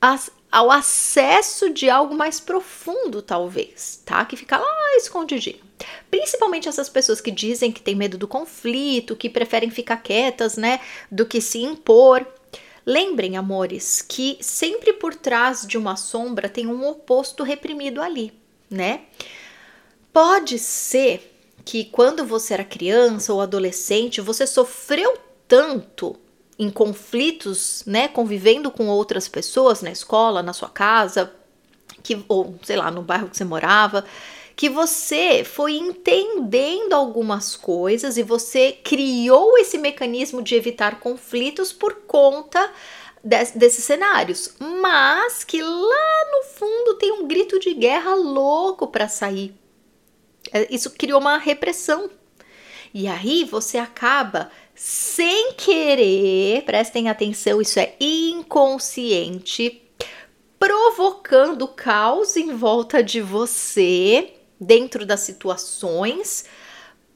a, 0.00 0.16
ao 0.52 0.70
acesso 0.70 1.70
de 1.70 1.90
algo 1.90 2.14
mais 2.14 2.38
profundo, 2.38 3.20
talvez, 3.20 4.00
tá? 4.06 4.24
Que 4.24 4.36
fica 4.36 4.56
lá 4.56 4.96
escondidinho. 4.96 5.58
Principalmente 6.08 6.68
essas 6.68 6.88
pessoas 6.88 7.20
que 7.20 7.32
dizem 7.32 7.72
que 7.72 7.82
tem 7.82 7.96
medo 7.96 8.16
do 8.16 8.28
conflito, 8.28 9.16
que 9.16 9.28
preferem 9.28 9.70
ficar 9.70 9.96
quietas, 9.96 10.56
né, 10.56 10.78
do 11.10 11.26
que 11.26 11.40
se 11.40 11.58
impor. 11.58 12.24
Lembrem, 12.86 13.36
amores, 13.36 14.02
que 14.02 14.38
sempre 14.40 14.92
por 14.92 15.16
trás 15.16 15.66
de 15.66 15.76
uma 15.76 15.96
sombra 15.96 16.48
tem 16.48 16.68
um 16.68 16.86
oposto 16.86 17.42
reprimido 17.42 18.00
ali, 18.00 18.32
né? 18.70 19.00
Pode 20.16 20.58
ser 20.58 21.30
que 21.62 21.84
quando 21.84 22.24
você 22.24 22.54
era 22.54 22.64
criança 22.64 23.34
ou 23.34 23.40
adolescente, 23.42 24.18
você 24.18 24.46
sofreu 24.46 25.14
tanto 25.46 26.16
em 26.58 26.70
conflitos, 26.70 27.82
né, 27.86 28.08
convivendo 28.08 28.70
com 28.70 28.88
outras 28.88 29.28
pessoas 29.28 29.82
na 29.82 29.90
escola, 29.90 30.42
na 30.42 30.54
sua 30.54 30.70
casa, 30.70 31.34
que 32.02 32.24
ou 32.28 32.58
sei 32.62 32.76
lá, 32.76 32.90
no 32.90 33.02
bairro 33.02 33.28
que 33.28 33.36
você 33.36 33.44
morava, 33.44 34.06
que 34.56 34.70
você 34.70 35.44
foi 35.44 35.74
entendendo 35.74 36.94
algumas 36.94 37.54
coisas 37.54 38.16
e 38.16 38.22
você 38.22 38.72
criou 38.72 39.58
esse 39.58 39.76
mecanismo 39.76 40.42
de 40.42 40.54
evitar 40.54 40.98
conflitos 40.98 41.74
por 41.74 41.92
conta 42.06 42.72
desses 43.22 43.84
cenários, 43.84 44.54
mas 44.58 45.44
que 45.44 45.60
lá 45.60 46.24
no 46.32 46.44
fundo 46.54 46.94
tem 46.94 47.12
um 47.12 47.28
grito 47.28 47.60
de 47.60 47.74
guerra 47.74 48.14
louco 48.14 48.86
para 48.86 49.08
sair 49.08 49.54
isso 50.70 50.90
criou 50.90 51.20
uma 51.20 51.38
repressão. 51.38 52.10
E 52.92 53.06
aí 53.06 53.44
você 53.44 53.78
acaba 53.78 54.50
sem 54.74 55.52
querer, 55.52 56.62
prestem 56.64 57.08
atenção, 57.08 57.60
isso 57.60 57.78
é 57.78 57.94
inconsciente, 58.00 59.82
provocando 60.58 61.66
caos 61.68 62.36
em 62.36 62.54
volta 62.54 63.02
de 63.02 63.20
você, 63.20 64.34
dentro 64.60 65.04
das 65.04 65.20
situações, 65.20 66.44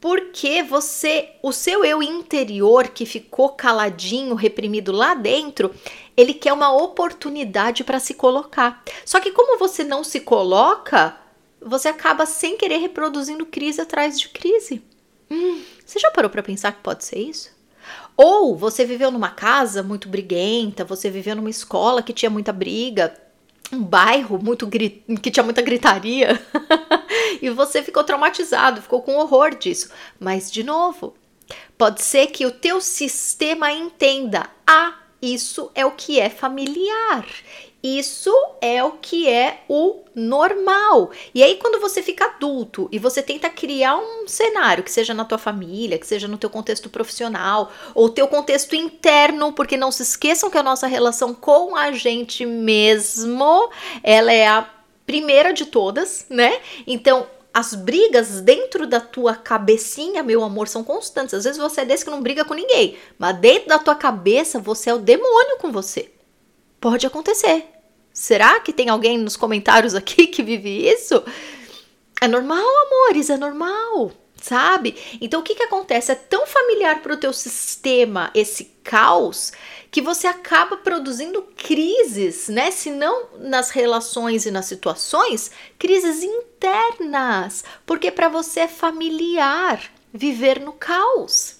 porque 0.00 0.62
você, 0.62 1.30
o 1.42 1.52
seu 1.52 1.84
eu 1.84 2.02
interior 2.02 2.88
que 2.88 3.04
ficou 3.04 3.50
caladinho, 3.50 4.34
reprimido 4.34 4.92
lá 4.92 5.14
dentro, 5.14 5.74
ele 6.16 6.32
quer 6.32 6.54
uma 6.54 6.72
oportunidade 6.72 7.84
para 7.84 7.98
se 7.98 8.14
colocar. 8.14 8.82
Só 9.04 9.20
que 9.20 9.30
como 9.32 9.58
você 9.58 9.84
não 9.84 10.02
se 10.02 10.20
coloca, 10.20 11.19
você 11.60 11.88
acaba 11.88 12.26
sem 12.26 12.56
querer 12.56 12.78
reproduzindo 12.78 13.46
crise 13.46 13.80
atrás 13.80 14.18
de 14.18 14.28
crise. 14.28 14.82
Hum, 15.30 15.62
você 15.84 15.98
já 15.98 16.10
parou 16.10 16.30
para 16.30 16.42
pensar 16.42 16.72
que 16.72 16.82
pode 16.82 17.04
ser 17.04 17.18
isso? 17.18 17.50
Ou 18.16 18.56
você 18.56 18.84
viveu 18.84 19.10
numa 19.10 19.30
casa 19.30 19.82
muito 19.82 20.08
briguenta, 20.08 20.84
você 20.84 21.10
viveu 21.10 21.36
numa 21.36 21.50
escola 21.50 22.02
que 22.02 22.12
tinha 22.12 22.30
muita 22.30 22.52
briga, 22.52 23.14
um 23.72 23.82
bairro 23.82 24.38
muito 24.42 24.68
que 24.68 25.30
tinha 25.30 25.44
muita 25.44 25.62
gritaria 25.62 26.40
e 27.40 27.48
você 27.50 27.82
ficou 27.82 28.04
traumatizado, 28.04 28.82
ficou 28.82 29.00
com 29.02 29.16
horror 29.16 29.54
disso. 29.54 29.90
Mas 30.18 30.50
de 30.50 30.62
novo, 30.62 31.14
pode 31.78 32.02
ser 32.02 32.26
que 32.28 32.44
o 32.44 32.50
teu 32.50 32.80
sistema 32.80 33.72
entenda: 33.72 34.50
"Ah, 34.66 34.94
isso 35.22 35.70
é 35.74 35.84
o 35.84 35.92
que 35.92 36.18
é 36.18 36.28
familiar. 36.28 37.26
Isso 37.82 38.32
é 38.60 38.84
o 38.84 38.92
que 38.92 39.28
é 39.28 39.62
o 39.68 40.02
normal. 40.14 41.10
E 41.34 41.42
aí 41.42 41.56
quando 41.56 41.80
você 41.80 42.02
fica 42.02 42.26
adulto 42.26 42.88
e 42.92 42.98
você 42.98 43.22
tenta 43.22 43.48
criar 43.48 43.96
um 43.96 44.28
cenário 44.28 44.84
que 44.84 44.92
seja 44.92 45.14
na 45.14 45.24
tua 45.24 45.38
família, 45.38 45.98
que 45.98 46.06
seja 46.06 46.28
no 46.28 46.36
teu 46.36 46.50
contexto 46.50 46.90
profissional 46.90 47.72
ou 47.94 48.10
teu 48.10 48.28
contexto 48.28 48.76
interno, 48.76 49.52
porque 49.52 49.76
não 49.76 49.90
se 49.90 50.02
esqueçam 50.02 50.50
que 50.50 50.58
a 50.58 50.62
nossa 50.62 50.86
relação 50.86 51.32
com 51.32 51.74
a 51.74 51.92
gente 51.92 52.44
mesmo, 52.44 53.70
ela 54.02 54.32
é 54.32 54.46
a 54.46 54.68
primeira 55.06 55.52
de 55.52 55.64
todas, 55.64 56.26
né? 56.28 56.60
Então, 56.86 57.26
as 57.52 57.74
brigas 57.74 58.40
dentro 58.40 58.86
da 58.86 59.00
tua 59.00 59.34
cabecinha, 59.34 60.22
meu 60.22 60.44
amor, 60.44 60.68
são 60.68 60.84
constantes. 60.84 61.34
Às 61.34 61.44
vezes 61.44 61.58
você 61.58 61.80
é 61.80 61.84
desse 61.84 62.04
que 62.04 62.10
não 62.10 62.22
briga 62.22 62.44
com 62.44 62.54
ninguém, 62.54 62.96
mas 63.18 63.36
dentro 63.38 63.68
da 63.68 63.78
tua 63.78 63.94
cabeça 63.94 64.58
você 64.58 64.90
é 64.90 64.94
o 64.94 64.98
demônio 64.98 65.56
com 65.58 65.72
você. 65.72 66.10
Pode 66.80 67.06
acontecer. 67.06 67.66
Será 68.12 68.58
que 68.60 68.72
tem 68.72 68.88
alguém 68.88 69.18
nos 69.18 69.36
comentários 69.36 69.94
aqui 69.94 70.26
que 70.26 70.42
vive 70.42 70.88
isso? 70.88 71.22
É 72.20 72.26
normal, 72.26 72.64
amores, 72.86 73.30
é 73.30 73.36
normal, 73.36 74.12
sabe? 74.36 74.96
Então 75.20 75.40
o 75.40 75.42
que 75.42 75.54
que 75.54 75.62
acontece? 75.62 76.12
É 76.12 76.14
tão 76.14 76.46
familiar 76.46 77.00
para 77.02 77.14
o 77.14 77.16
teu 77.16 77.32
sistema 77.32 78.30
esse 78.34 78.64
caos 78.82 79.52
que 79.90 80.00
você 80.00 80.26
acaba 80.26 80.76
produzindo 80.76 81.42
crises, 81.56 82.48
né? 82.48 82.70
Se 82.70 82.90
não 82.90 83.28
nas 83.38 83.70
relações 83.70 84.46
e 84.46 84.50
nas 84.50 84.66
situações, 84.66 85.50
crises 85.78 86.22
internas, 86.22 87.64
porque 87.84 88.10
para 88.10 88.28
você 88.28 88.60
é 88.60 88.68
familiar 88.68 89.82
viver 90.12 90.60
no 90.60 90.72
caos. 90.72 91.56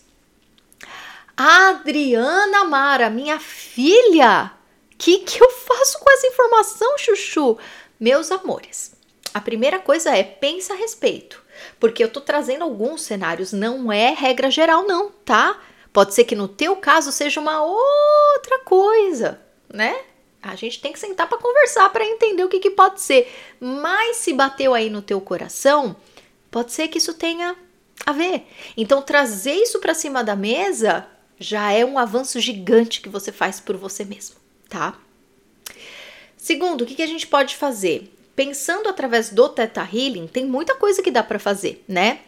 Adriana 1.37 2.65
Mara, 2.65 3.09
minha 3.09 3.41
filha, 3.41 4.53
que, 5.00 5.21
que 5.21 5.42
eu 5.42 5.50
faço 5.50 5.99
com 5.99 6.11
essa 6.11 6.26
informação, 6.26 6.99
Chuchu? 6.99 7.59
Meus 7.99 8.30
amores, 8.30 8.95
a 9.33 9.40
primeira 9.40 9.78
coisa 9.78 10.14
é 10.14 10.23
pensa 10.23 10.75
a 10.75 10.76
respeito, 10.76 11.42
porque 11.78 12.04
eu 12.04 12.12
tô 12.12 12.21
trazendo 12.21 12.64
alguns 12.64 13.00
cenários, 13.02 13.50
não 13.50 13.90
é 13.90 14.11
regra 14.11 14.50
geral, 14.50 14.87
não, 14.87 15.11
tá? 15.11 15.59
Pode 15.90 16.14
ser 16.14 16.25
que 16.25 16.37
no 16.37 16.47
teu 16.47 16.76
caso 16.76 17.11
seja 17.12 17.40
uma 17.40 17.62
outra 17.62 18.59
coisa, 18.61 19.40
né? 19.73 20.02
A 20.42 20.54
gente 20.54 20.80
tem 20.80 20.92
que 20.92 20.99
sentar 20.99 21.26
para 21.28 21.38
conversar 21.38 21.88
para 21.90 22.04
entender 22.04 22.45
o 22.45 22.49
que, 22.49 22.61
que 22.61 22.71
pode 22.71 23.00
ser. 23.00 23.30
Mas 23.59 24.19
se 24.19 24.33
bateu 24.33 24.73
aí 24.73 24.88
no 24.88 25.02
teu 25.02 25.21
coração, 25.21 25.97
pode 26.50 26.73
ser 26.73 26.88
que 26.88 26.99
isso 26.99 27.14
tenha 27.14 27.57
a 28.07 28.12
ver. 28.12 28.47
Então 28.76 29.02
trazer 29.02 29.54
isso 29.54 29.80
para 29.80 29.95
cima 29.95 30.23
da 30.23 30.37
mesa 30.37 31.07
já 31.38 31.73
é 31.73 31.85
um 31.85 31.99
avanço 31.99 32.38
gigante 32.40 33.00
que 33.00 33.09
você 33.09 33.33
faz 33.33 33.61
por 33.61 33.76
você 33.76 34.04
mesmo 34.04 34.40
tá? 34.71 34.97
Segundo, 36.37 36.83
o 36.83 36.87
que, 36.87 36.95
que 36.95 37.03
a 37.03 37.07
gente 37.07 37.27
pode 37.27 37.57
fazer? 37.57 38.11
Pensando 38.35 38.89
através 38.89 39.29
do 39.29 39.49
Theta 39.50 39.83
Healing, 39.83 40.27
tem 40.27 40.47
muita 40.47 40.75
coisa 40.75 41.03
que 41.03 41.11
dá 41.11 41.23
para 41.23 41.39
fazer, 41.39 41.85
né? 41.87 42.21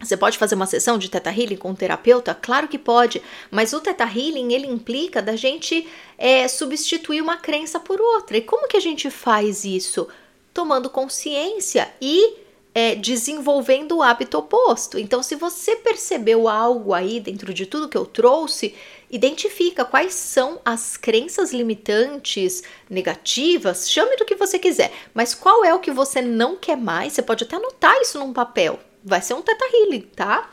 Você 0.00 0.16
pode 0.16 0.36
fazer 0.36 0.54
uma 0.54 0.66
sessão 0.66 0.98
de 0.98 1.08
Theta 1.08 1.30
Healing 1.30 1.56
com 1.56 1.70
um 1.70 1.74
terapeuta? 1.74 2.34
Claro 2.34 2.68
que 2.68 2.78
pode, 2.78 3.22
mas 3.50 3.72
o 3.72 3.80
Theta 3.80 4.04
Healing 4.04 4.52
ele 4.52 4.66
implica 4.66 5.22
da 5.22 5.36
gente 5.36 5.88
é, 6.18 6.46
substituir 6.46 7.22
uma 7.22 7.38
crença 7.38 7.80
por 7.80 8.00
outra. 8.00 8.36
E 8.36 8.42
como 8.42 8.68
que 8.68 8.76
a 8.76 8.80
gente 8.80 9.08
faz 9.08 9.64
isso? 9.64 10.06
Tomando 10.52 10.90
consciência 10.90 11.88
e 12.02 12.36
é, 12.74 12.96
desenvolvendo 12.96 13.96
o 13.96 14.02
hábito 14.02 14.36
oposto. 14.36 14.98
Então, 14.98 15.22
se 15.22 15.36
você 15.36 15.76
percebeu 15.76 16.48
algo 16.48 16.92
aí 16.92 17.20
dentro 17.20 17.54
de 17.54 17.64
tudo 17.64 17.88
que 17.88 17.96
eu 17.96 18.04
trouxe, 18.04 18.74
identifica 19.14 19.84
quais 19.84 20.12
são 20.12 20.60
as 20.64 20.96
crenças 20.96 21.52
limitantes, 21.52 22.64
negativas, 22.90 23.88
chame 23.88 24.16
do 24.16 24.24
que 24.24 24.34
você 24.34 24.58
quiser, 24.58 24.92
mas 25.14 25.34
qual 25.34 25.64
é 25.64 25.72
o 25.72 25.78
que 25.78 25.92
você 25.92 26.20
não 26.20 26.56
quer 26.56 26.76
mais? 26.76 27.12
Você 27.12 27.22
pode 27.22 27.44
até 27.44 27.56
anotar 27.56 27.96
isso 28.00 28.18
num 28.18 28.32
papel. 28.32 28.80
Vai 29.04 29.22
ser 29.22 29.34
um 29.34 29.42
teta 29.42 29.64
healing, 29.72 30.00
tá? 30.16 30.50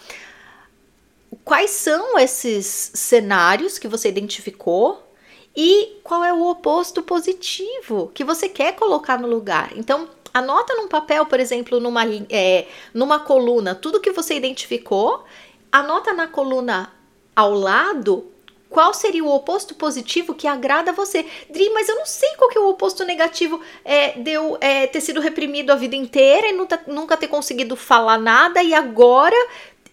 Quais 1.44 1.72
são 1.72 2.20
esses 2.20 2.91
cenários 2.94 3.80
que 3.80 3.88
você 3.88 4.10
identificou? 4.10 5.08
E 5.56 6.00
qual 6.03 6.24
é 6.24 6.32
o 6.32 6.48
oposto 6.48 7.01
positivo 7.01 8.12
que 8.13 8.24
você 8.24 8.48
quer 8.48 8.75
colocar 8.75 9.20
no 9.20 9.27
lugar? 9.27 9.72
Então, 9.75 10.08
anota 10.34 10.75
num 10.75 10.88
papel, 10.88 11.25
por 11.25 11.39
exemplo, 11.39 11.80
numa, 11.80 12.03
é, 12.30 12.68
numa 12.94 13.20
coluna, 13.20 13.74
tudo 13.74 14.00
que 14.00 14.12
você 14.12 14.36
identificou, 14.36 15.25
anota 15.72 16.13
na 16.13 16.27
coluna 16.27 16.91
ao 17.36 17.53
lado 17.53 18.30
qual 18.71 18.93
seria 18.93 19.23
o 19.23 19.35
oposto 19.35 19.75
positivo 19.75 20.33
que 20.33 20.47
agrada 20.47 20.91
a 20.91 20.93
você? 20.93 21.25
Dri, 21.49 21.69
mas 21.71 21.89
eu 21.89 21.97
não 21.97 22.05
sei 22.05 22.29
qual 22.37 22.49
que 22.49 22.57
é 22.57 22.61
o 22.61 22.69
oposto 22.69 23.03
negativo 23.03 23.59
é, 23.83 24.17
de 24.17 24.31
eu 24.31 24.57
é, 24.61 24.87
ter 24.87 25.01
sido 25.01 25.19
reprimido 25.19 25.71
a 25.71 25.75
vida 25.75 25.95
inteira 25.95 26.47
e 26.47 26.53
nunca, 26.53 26.81
nunca 26.87 27.17
ter 27.17 27.27
conseguido 27.27 27.75
falar 27.75 28.17
nada 28.17 28.63
e 28.63 28.73
agora 28.73 29.35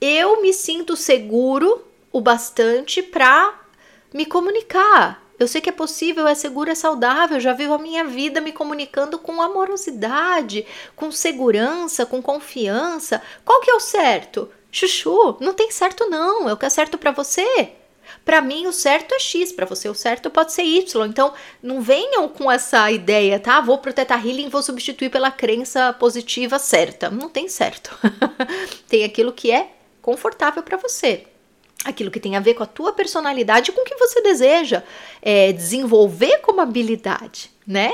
eu 0.01 0.41
me 0.41 0.53
sinto 0.53 0.97
seguro 0.97 1.85
o 2.13 2.21
bastante 2.21 3.03
para 3.03 3.53
me 4.15 4.25
comunicar. 4.25 5.27
Eu 5.41 5.49
sei 5.49 5.61
que 5.61 5.71
é 5.71 5.73
possível, 5.73 6.29
é 6.29 6.35
seguro, 6.37 6.71
é 6.71 6.75
saudável. 6.75 7.41
Já 7.41 7.53
vivo 7.53 7.75
a 7.75 7.79
minha 7.79 8.05
vida 8.05 8.41
me 8.41 8.53
comunicando 8.53 9.19
com 9.19 9.43
amorosidade, 9.43 10.65
com 10.95 11.11
segurança, 11.11 12.07
com 12.07 12.23
confiança. 12.23 13.21
Qual 13.45 13.61
que 13.61 13.71
é 13.71 13.75
o 13.75 13.81
certo? 13.81 14.49
Chuchu, 14.71 15.37
não 15.41 15.53
tem 15.53 15.71
certo 15.73 16.09
não. 16.09 16.49
É 16.49 16.53
o 16.53 16.57
que 16.57 16.67
é 16.67 16.71
certo 16.71 16.97
para 16.97 17.11
você. 17.11 17.73
Para 18.25 18.41
mim, 18.41 18.67
o 18.67 18.73
certo 18.73 19.15
é 19.15 19.19
X, 19.19 19.53
para 19.53 19.67
você, 19.67 19.89
o 19.89 19.95
certo 19.95 20.31
pode 20.31 20.53
ser 20.53 20.63
Y. 20.63 21.07
Então, 21.07 21.33
não 21.63 21.81
venham 21.81 22.29
com 22.29 22.51
essa 22.51 22.91
ideia, 22.91 23.39
tá? 23.39 23.61
Vou 23.61 23.79
pro 23.79 23.93
Teta 23.93 24.15
Healing 24.15 24.49
vou 24.49 24.63
substituir 24.63 25.11
pela 25.11 25.31
crença 25.31 25.93
positiva 25.93 26.59
certa. 26.59 27.11
Não 27.11 27.29
tem 27.29 27.49
certo. 27.49 27.97
tem 28.89 29.05
aquilo 29.05 29.33
que 29.33 29.51
é 29.51 29.71
confortável 30.03 30.63
para 30.63 30.77
você. 30.77 31.25
Aquilo 31.85 32.11
que 32.11 32.21
tem 32.21 32.37
a 32.37 32.41
ver 32.41 32.55
com 32.55 32.63
a 32.63 32.67
tua 32.67 32.93
personalidade, 32.93 33.73
com 33.73 33.83
o 33.83 33.85
que 33.85 33.97
você 33.97 34.21
deseja 34.21 34.83
é, 35.23 35.53
desenvolver 35.53 36.39
como 36.39 36.61
habilidade, 36.61 37.51
né? 37.67 37.93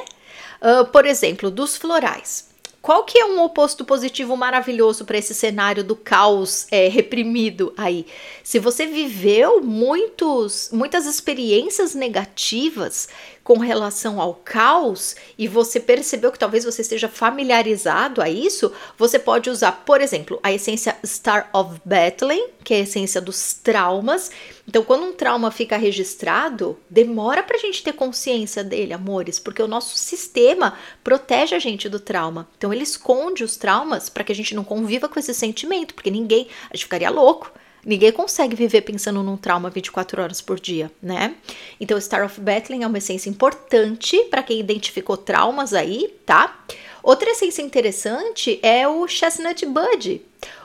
Uh, 0.60 0.86
por 0.86 1.04
exemplo, 1.04 1.50
dos 1.50 1.76
florais. 1.76 2.53
Qual 2.84 3.02
que 3.02 3.18
é 3.18 3.24
um 3.24 3.40
oposto 3.40 3.82
positivo 3.82 4.36
maravilhoso 4.36 5.06
para 5.06 5.16
esse 5.16 5.32
cenário 5.34 5.82
do 5.82 5.96
caos 5.96 6.66
é, 6.70 6.86
reprimido 6.86 7.72
aí? 7.78 8.04
Se 8.42 8.58
você 8.58 8.84
viveu 8.84 9.62
muitos, 9.62 10.68
muitas 10.70 11.06
experiências 11.06 11.94
negativas 11.94 13.08
com 13.44 13.58
relação 13.58 14.18
ao 14.18 14.34
caos 14.34 15.14
e 15.36 15.46
você 15.46 15.78
percebeu 15.78 16.32
que 16.32 16.38
talvez 16.38 16.64
você 16.64 16.80
esteja 16.80 17.08
familiarizado 17.08 18.22
a 18.22 18.28
isso, 18.28 18.72
você 18.96 19.18
pode 19.18 19.50
usar, 19.50 19.84
por 19.84 20.00
exemplo, 20.00 20.40
a 20.42 20.50
essência 20.50 20.96
Star 21.04 21.50
of 21.52 21.78
Battling, 21.84 22.48
que 22.64 22.72
é 22.72 22.78
a 22.78 22.80
essência 22.80 23.20
dos 23.20 23.52
traumas. 23.52 24.30
Então, 24.66 24.82
quando 24.82 25.04
um 25.04 25.12
trauma 25.12 25.50
fica 25.50 25.76
registrado, 25.76 26.78
demora 26.88 27.42
para 27.42 27.58
a 27.58 27.60
gente 27.60 27.84
ter 27.84 27.92
consciência 27.92 28.64
dele, 28.64 28.94
amores, 28.94 29.38
porque 29.38 29.62
o 29.62 29.68
nosso 29.68 29.98
sistema 29.98 30.78
protege 31.04 31.54
a 31.54 31.58
gente 31.58 31.86
do 31.86 32.00
trauma. 32.00 32.48
Então, 32.56 32.72
ele 32.72 32.82
esconde 32.82 33.44
os 33.44 33.56
traumas 33.56 34.08
para 34.08 34.24
que 34.24 34.32
a 34.32 34.34
gente 34.34 34.54
não 34.54 34.64
conviva 34.64 35.06
com 35.06 35.20
esse 35.20 35.34
sentimento, 35.34 35.92
porque 35.92 36.10
ninguém, 36.10 36.48
a 36.70 36.74
gente 36.74 36.86
ficaria 36.86 37.10
louco 37.10 37.52
Ninguém 37.84 38.12
consegue 38.12 38.56
viver 38.56 38.80
pensando 38.80 39.22
num 39.22 39.36
trauma 39.36 39.68
24 39.68 40.22
horas 40.22 40.40
por 40.40 40.58
dia, 40.58 40.90
né? 41.02 41.34
Então, 41.78 42.00
Star 42.00 42.24
of 42.24 42.40
Battling 42.40 42.82
é 42.82 42.86
uma 42.86 42.98
essência 42.98 43.28
importante 43.28 44.18
para 44.30 44.42
quem 44.42 44.58
identificou 44.58 45.16
traumas 45.16 45.74
aí, 45.74 46.14
tá? 46.24 46.64
Outra 47.02 47.30
essência 47.30 47.60
interessante 47.60 48.58
é 48.62 48.88
o 48.88 49.06
Chestnut 49.06 49.66
Bud. 49.66 50.22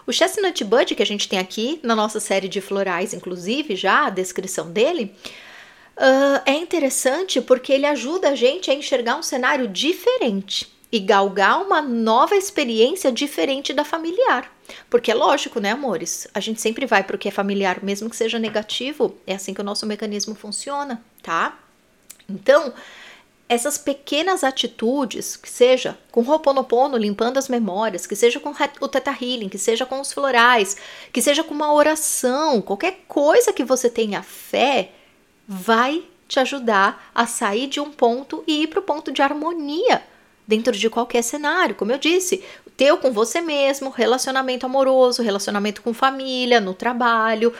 O 0.08 0.14
Chestnut 0.14 0.64
Bud, 0.64 0.96
que 0.96 1.04
a 1.04 1.06
gente 1.06 1.28
tem 1.28 1.38
aqui 1.38 1.80
na 1.84 1.96
nossa 1.96 2.20
série 2.20 2.48
de 2.48 2.62
florais, 2.62 3.14
inclusive, 3.14 3.76
já 3.76 4.06
a 4.06 4.10
descrição 4.10 4.72
dele, 4.72 5.14
uh, 5.98 6.42
é 6.46 6.54
interessante 6.54 7.42
porque 7.42 7.74
ele 7.74 7.86
ajuda 7.86 8.30
a 8.30 8.36
gente 8.36 8.72
a 8.72 8.74
enxergar 8.74 9.18
um 9.18 9.24
cenário 9.24 9.68
diferente 9.68 10.79
e 10.92 11.00
galgar 11.00 11.62
uma 11.62 11.82
nova 11.82 12.36
experiência 12.36 13.12
diferente 13.12 13.74
da 13.74 13.84
familiar. 13.84 14.52
Porque 14.90 15.12
é 15.12 15.16
lógico, 15.16 15.60
né, 15.60 15.72
amores? 15.72 16.28
A 16.34 16.40
gente 16.40 16.62
sempre 16.62 16.86
vai 16.86 17.04
para 17.04 17.16
o 17.16 17.20
que 17.20 17.28
é 17.28 17.32
familiar, 17.32 17.84
mesmo 17.84 18.10
que 18.10 18.16
seja 18.16 18.40
negativo. 18.40 19.16
É 19.26 19.36
assim 19.36 19.54
que 19.54 19.62
o 19.62 19.64
nosso 19.64 19.86
mecanismo 19.86 20.34
funciona, 20.34 21.02
tá? 21.22 21.58
Então, 22.28 22.74
essas 23.48 23.78
pequenas 23.78 24.44
atitudes, 24.44 25.36
que 25.36 25.50
seja 25.50 25.98
com 26.12 26.22
Ho'oponopono 26.22 26.98
limpando 26.98 27.38
as 27.38 27.48
memórias, 27.48 28.06
que 28.06 28.16
seja 28.16 28.40
com 28.40 28.54
o 28.82 28.88
Theta 28.88 29.12
Healing, 29.12 29.50
que 29.50 29.58
seja 29.58 29.86
com 29.86 30.00
os 30.00 30.12
florais, 30.12 30.78
que 31.12 31.22
seja 31.22 31.44
com 31.44 31.54
uma 31.54 31.74
oração, 31.74 32.62
qualquer 32.62 33.04
coisa 33.08 33.54
que 33.54 33.64
você 33.64 33.90
tenha 33.90 34.22
fé, 34.22 34.92
vai 35.48 36.04
te 36.28 36.40
ajudar 36.40 37.12
a 37.14 37.26
sair 37.26 37.66
de 37.66 37.80
um 37.80 37.92
ponto 37.92 38.44
e 38.46 38.64
ir 38.64 38.68
para 38.68 38.80
o 38.80 38.84
ponto 38.84 39.12
de 39.12 39.24
harmonia 39.24 40.04
dentro 40.50 40.76
de 40.76 40.90
qualquer 40.90 41.22
cenário. 41.22 41.76
Como 41.76 41.92
eu 41.92 42.00
disse, 42.00 42.44
teu 42.76 42.98
com 42.98 43.12
você 43.12 43.40
mesmo, 43.40 43.92
relacionamento 43.92 44.66
amoroso, 44.66 45.22
relacionamento 45.22 45.84
com 45.84 45.94
família, 45.94 46.60
no 46.60 46.74
trabalho, 46.74 47.54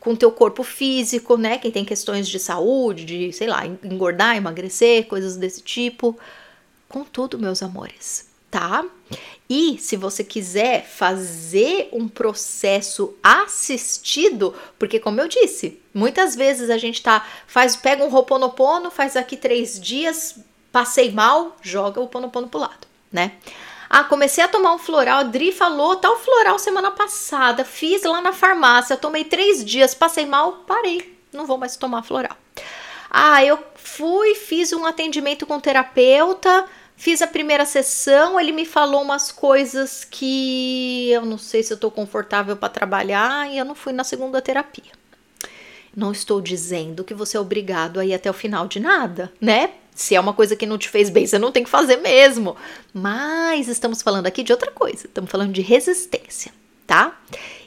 com 0.00 0.16
teu 0.16 0.32
corpo 0.32 0.64
físico, 0.64 1.36
né? 1.36 1.56
Quem 1.56 1.70
tem 1.70 1.84
questões 1.84 2.26
de 2.28 2.40
saúde, 2.40 3.04
de, 3.04 3.32
sei 3.32 3.46
lá, 3.46 3.64
engordar, 3.64 4.36
emagrecer, 4.36 5.06
coisas 5.06 5.36
desse 5.36 5.62
tipo. 5.62 6.18
Com 6.88 7.04
tudo, 7.04 7.38
meus 7.38 7.62
amores, 7.62 8.28
tá? 8.50 8.84
E 9.48 9.78
se 9.78 9.96
você 9.96 10.24
quiser 10.24 10.84
fazer 10.84 11.88
um 11.92 12.08
processo 12.08 13.14
assistido, 13.22 14.52
porque 14.80 14.98
como 14.98 15.20
eu 15.20 15.28
disse, 15.28 15.80
muitas 15.94 16.34
vezes 16.34 16.70
a 16.70 16.76
gente 16.76 17.00
tá 17.02 17.24
faz 17.46 17.76
pega 17.76 18.04
um 18.04 18.08
roponopono, 18.08 18.90
faz 18.90 19.16
aqui 19.16 19.36
três 19.36 19.80
dias, 19.80 20.40
Passei 20.72 21.12
mal, 21.12 21.56
joga 21.60 22.00
o 22.00 22.08
ponopono 22.08 22.48
pro 22.48 22.60
lado, 22.60 22.86
né? 23.12 23.32
Ah, 23.90 24.04
comecei 24.04 24.42
a 24.42 24.48
tomar 24.48 24.72
um 24.72 24.78
floral, 24.78 25.18
a 25.18 25.22
Dri 25.22 25.52
falou 25.52 25.96
tal 25.96 26.18
floral 26.18 26.58
semana 26.58 26.90
passada, 26.90 27.62
fiz 27.62 28.04
lá 28.04 28.22
na 28.22 28.32
farmácia, 28.32 28.96
tomei 28.96 29.22
três 29.22 29.62
dias, 29.62 29.94
passei 29.94 30.24
mal, 30.24 30.64
parei, 30.66 31.14
não 31.30 31.44
vou 31.44 31.58
mais 31.58 31.76
tomar 31.76 32.02
floral. 32.02 32.34
Ah, 33.10 33.44
eu 33.44 33.58
fui, 33.74 34.34
fiz 34.34 34.72
um 34.72 34.86
atendimento 34.86 35.44
com 35.44 35.56
o 35.56 35.60
terapeuta, 35.60 36.64
fiz 36.96 37.20
a 37.20 37.26
primeira 37.26 37.66
sessão, 37.66 38.40
ele 38.40 38.52
me 38.52 38.64
falou 38.64 39.02
umas 39.02 39.30
coisas 39.30 40.06
que 40.10 41.10
eu 41.10 41.26
não 41.26 41.36
sei 41.36 41.62
se 41.62 41.74
eu 41.74 41.76
tô 41.76 41.90
confortável 41.90 42.56
para 42.56 42.70
trabalhar 42.70 43.50
e 43.50 43.58
eu 43.58 43.64
não 43.66 43.74
fui 43.74 43.92
na 43.92 44.04
segunda 44.04 44.40
terapia. 44.40 44.90
Não 45.94 46.10
estou 46.10 46.40
dizendo 46.40 47.04
que 47.04 47.12
você 47.12 47.36
é 47.36 47.40
obrigado 47.40 48.00
a 48.00 48.06
ir 48.06 48.14
até 48.14 48.30
o 48.30 48.34
final 48.34 48.66
de 48.66 48.80
nada, 48.80 49.30
né? 49.38 49.74
Se 49.94 50.14
é 50.14 50.20
uma 50.20 50.32
coisa 50.32 50.56
que 50.56 50.66
não 50.66 50.78
te 50.78 50.88
fez 50.88 51.10
bem, 51.10 51.26
você 51.26 51.38
não 51.38 51.52
tem 51.52 51.64
que 51.64 51.70
fazer 51.70 51.96
mesmo. 51.98 52.56
Mas 52.92 53.68
estamos 53.68 54.02
falando 54.02 54.26
aqui 54.26 54.42
de 54.42 54.52
outra 54.52 54.70
coisa. 54.70 55.06
Estamos 55.06 55.30
falando 55.30 55.52
de 55.52 55.60
resistência, 55.60 56.52
tá? 56.86 57.18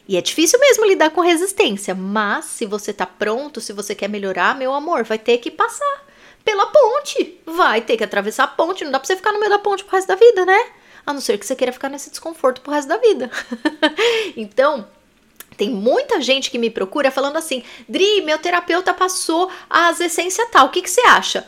E 0.08 0.18
é 0.18 0.22
difícil 0.22 0.60
mesmo 0.60 0.86
lidar 0.86 1.10
com 1.12 1.22
resistência, 1.22 1.96
mas 1.96 2.46
se 2.46 2.66
você 2.66 2.94
tá 2.94 3.06
pronto, 3.08 3.60
se 3.60 3.74
você 3.74 3.96
quer 3.96 4.08
melhorar, 4.08 4.56
meu 4.56 4.74
amor, 4.74 5.04
vai 5.04 5.18
ter 5.18 5.40
que 5.40 5.50
passar 5.50 6.06
pela 6.44 6.68
ponte. 6.68 7.40
Vai 7.46 7.82
ter 7.82 7.98
que 7.98 8.04
atravessar 8.04 8.44
a 8.44 8.48
ponte. 8.48 8.84
Não 8.84 8.92
dá 8.92 9.00
pra 9.00 9.08
você 9.08 9.16
ficar 9.16 9.32
no 9.32 9.40
meio 9.40 9.50
da 9.50 9.60
ponte 9.60 9.84
pro 9.84 9.96
resto 9.96 10.08
da 10.08 10.16
vida, 10.16 10.46
né? 10.46 10.70
A 11.06 11.14
não 11.14 11.22
ser 11.22 11.38
que 11.38 11.46
você 11.46 11.56
queira 11.56 11.74
ficar 11.74 11.90
nesse 11.90 12.10
desconforto 12.10 12.62
pro 12.62 12.72
resto 12.72 12.88
da 12.88 12.98
vida. 12.98 13.32
então, 14.38 14.88
tem 15.58 15.70
muita 15.70 16.22
gente 16.22 16.52
que 16.52 16.58
me 16.58 16.70
procura 16.70 17.10
falando 17.10 17.38
assim: 17.38 17.64
Dri, 17.90 18.22
meu 18.22 18.38
terapeuta 18.38 18.94
passou 18.94 19.50
as 19.70 20.00
essências 20.00 20.48
tal, 20.52 20.68
o 20.68 20.70
que, 20.70 20.82
que 20.82 20.90
você 20.90 21.02
acha? 21.02 21.48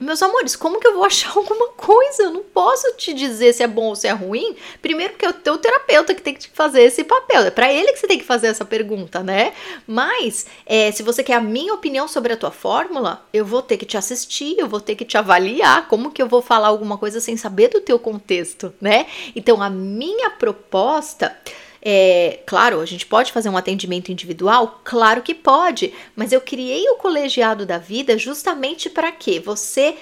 Meus 0.00 0.22
amores, 0.22 0.56
como 0.56 0.80
que 0.80 0.86
eu 0.86 0.94
vou 0.94 1.04
achar 1.04 1.30
alguma 1.36 1.68
coisa? 1.68 2.22
Eu 2.22 2.30
não 2.30 2.42
posso 2.42 2.90
te 2.96 3.12
dizer 3.12 3.52
se 3.52 3.62
é 3.62 3.66
bom 3.66 3.88
ou 3.88 3.94
se 3.94 4.08
é 4.08 4.12
ruim. 4.12 4.56
Primeiro 4.80 5.12
porque 5.12 5.26
é 5.26 5.28
o 5.28 5.34
teu 5.34 5.58
terapeuta 5.58 6.14
que 6.14 6.22
tem 6.22 6.32
que 6.32 6.48
fazer 6.48 6.80
esse 6.80 7.04
papel. 7.04 7.42
É 7.42 7.50
para 7.50 7.70
ele 7.70 7.92
que 7.92 7.98
você 7.98 8.06
tem 8.06 8.18
que 8.18 8.24
fazer 8.24 8.46
essa 8.46 8.64
pergunta, 8.64 9.22
né? 9.22 9.52
Mas, 9.86 10.46
é, 10.64 10.90
se 10.90 11.02
você 11.02 11.22
quer 11.22 11.34
a 11.34 11.40
minha 11.40 11.74
opinião 11.74 12.08
sobre 12.08 12.32
a 12.32 12.36
tua 12.36 12.50
fórmula, 12.50 13.26
eu 13.30 13.44
vou 13.44 13.60
ter 13.60 13.76
que 13.76 13.84
te 13.84 13.98
assistir, 13.98 14.58
eu 14.58 14.66
vou 14.66 14.80
ter 14.80 14.96
que 14.96 15.04
te 15.04 15.18
avaliar. 15.18 15.86
Como 15.86 16.10
que 16.10 16.22
eu 16.22 16.26
vou 16.26 16.40
falar 16.40 16.68
alguma 16.68 16.96
coisa 16.96 17.20
sem 17.20 17.36
saber 17.36 17.68
do 17.68 17.82
teu 17.82 17.98
contexto, 17.98 18.72
né? 18.80 19.06
Então, 19.36 19.62
a 19.62 19.68
minha 19.68 20.30
proposta 20.30 21.36
é, 21.82 22.40
claro, 22.46 22.80
a 22.80 22.86
gente 22.86 23.06
pode 23.06 23.32
fazer 23.32 23.48
um 23.48 23.56
atendimento 23.56 24.12
individual? 24.12 24.80
Claro 24.84 25.22
que 25.22 25.34
pode, 25.34 25.94
mas 26.14 26.32
eu 26.32 26.40
criei 26.40 26.88
o 26.90 26.96
colegiado 26.96 27.64
da 27.64 27.78
vida 27.78 28.18
justamente 28.18 28.90
para 28.90 29.10
que 29.10 29.38
você 29.38 29.96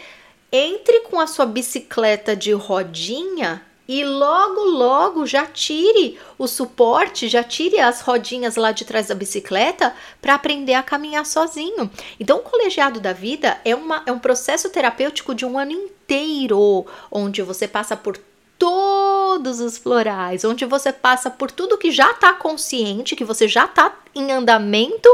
entre 0.50 1.00
com 1.00 1.20
a 1.20 1.26
sua 1.26 1.46
bicicleta 1.46 2.34
de 2.34 2.52
rodinha 2.52 3.62
e 3.86 4.04
logo, 4.04 4.64
logo 4.64 5.24
já 5.24 5.46
tire 5.46 6.18
o 6.36 6.46
suporte, 6.46 7.26
já 7.26 7.42
tire 7.42 7.80
as 7.80 8.02
rodinhas 8.02 8.56
lá 8.56 8.70
de 8.70 8.84
trás 8.84 9.06
da 9.06 9.14
bicicleta 9.14 9.94
para 10.20 10.34
aprender 10.34 10.74
a 10.74 10.82
caminhar 10.82 11.24
sozinho. 11.24 11.90
Então, 12.20 12.36
o 12.36 12.42
colegiado 12.42 13.00
da 13.00 13.14
vida 13.14 13.58
é, 13.64 13.74
uma, 13.74 14.02
é 14.04 14.12
um 14.12 14.18
processo 14.18 14.68
terapêutico 14.68 15.34
de 15.34 15.46
um 15.46 15.58
ano 15.58 15.72
inteiro, 15.72 16.84
onde 17.10 17.40
você 17.40 17.66
passa 17.66 17.96
por 17.96 18.18
todos 18.58 19.60
os 19.60 19.78
florais, 19.78 20.44
onde 20.44 20.64
você 20.64 20.92
passa 20.92 21.30
por 21.30 21.50
tudo 21.50 21.78
que 21.78 21.90
já 21.90 22.10
está 22.10 22.34
consciente, 22.34 23.14
que 23.14 23.24
você 23.24 23.46
já 23.46 23.64
está 23.66 23.96
em 24.14 24.32
andamento 24.32 25.08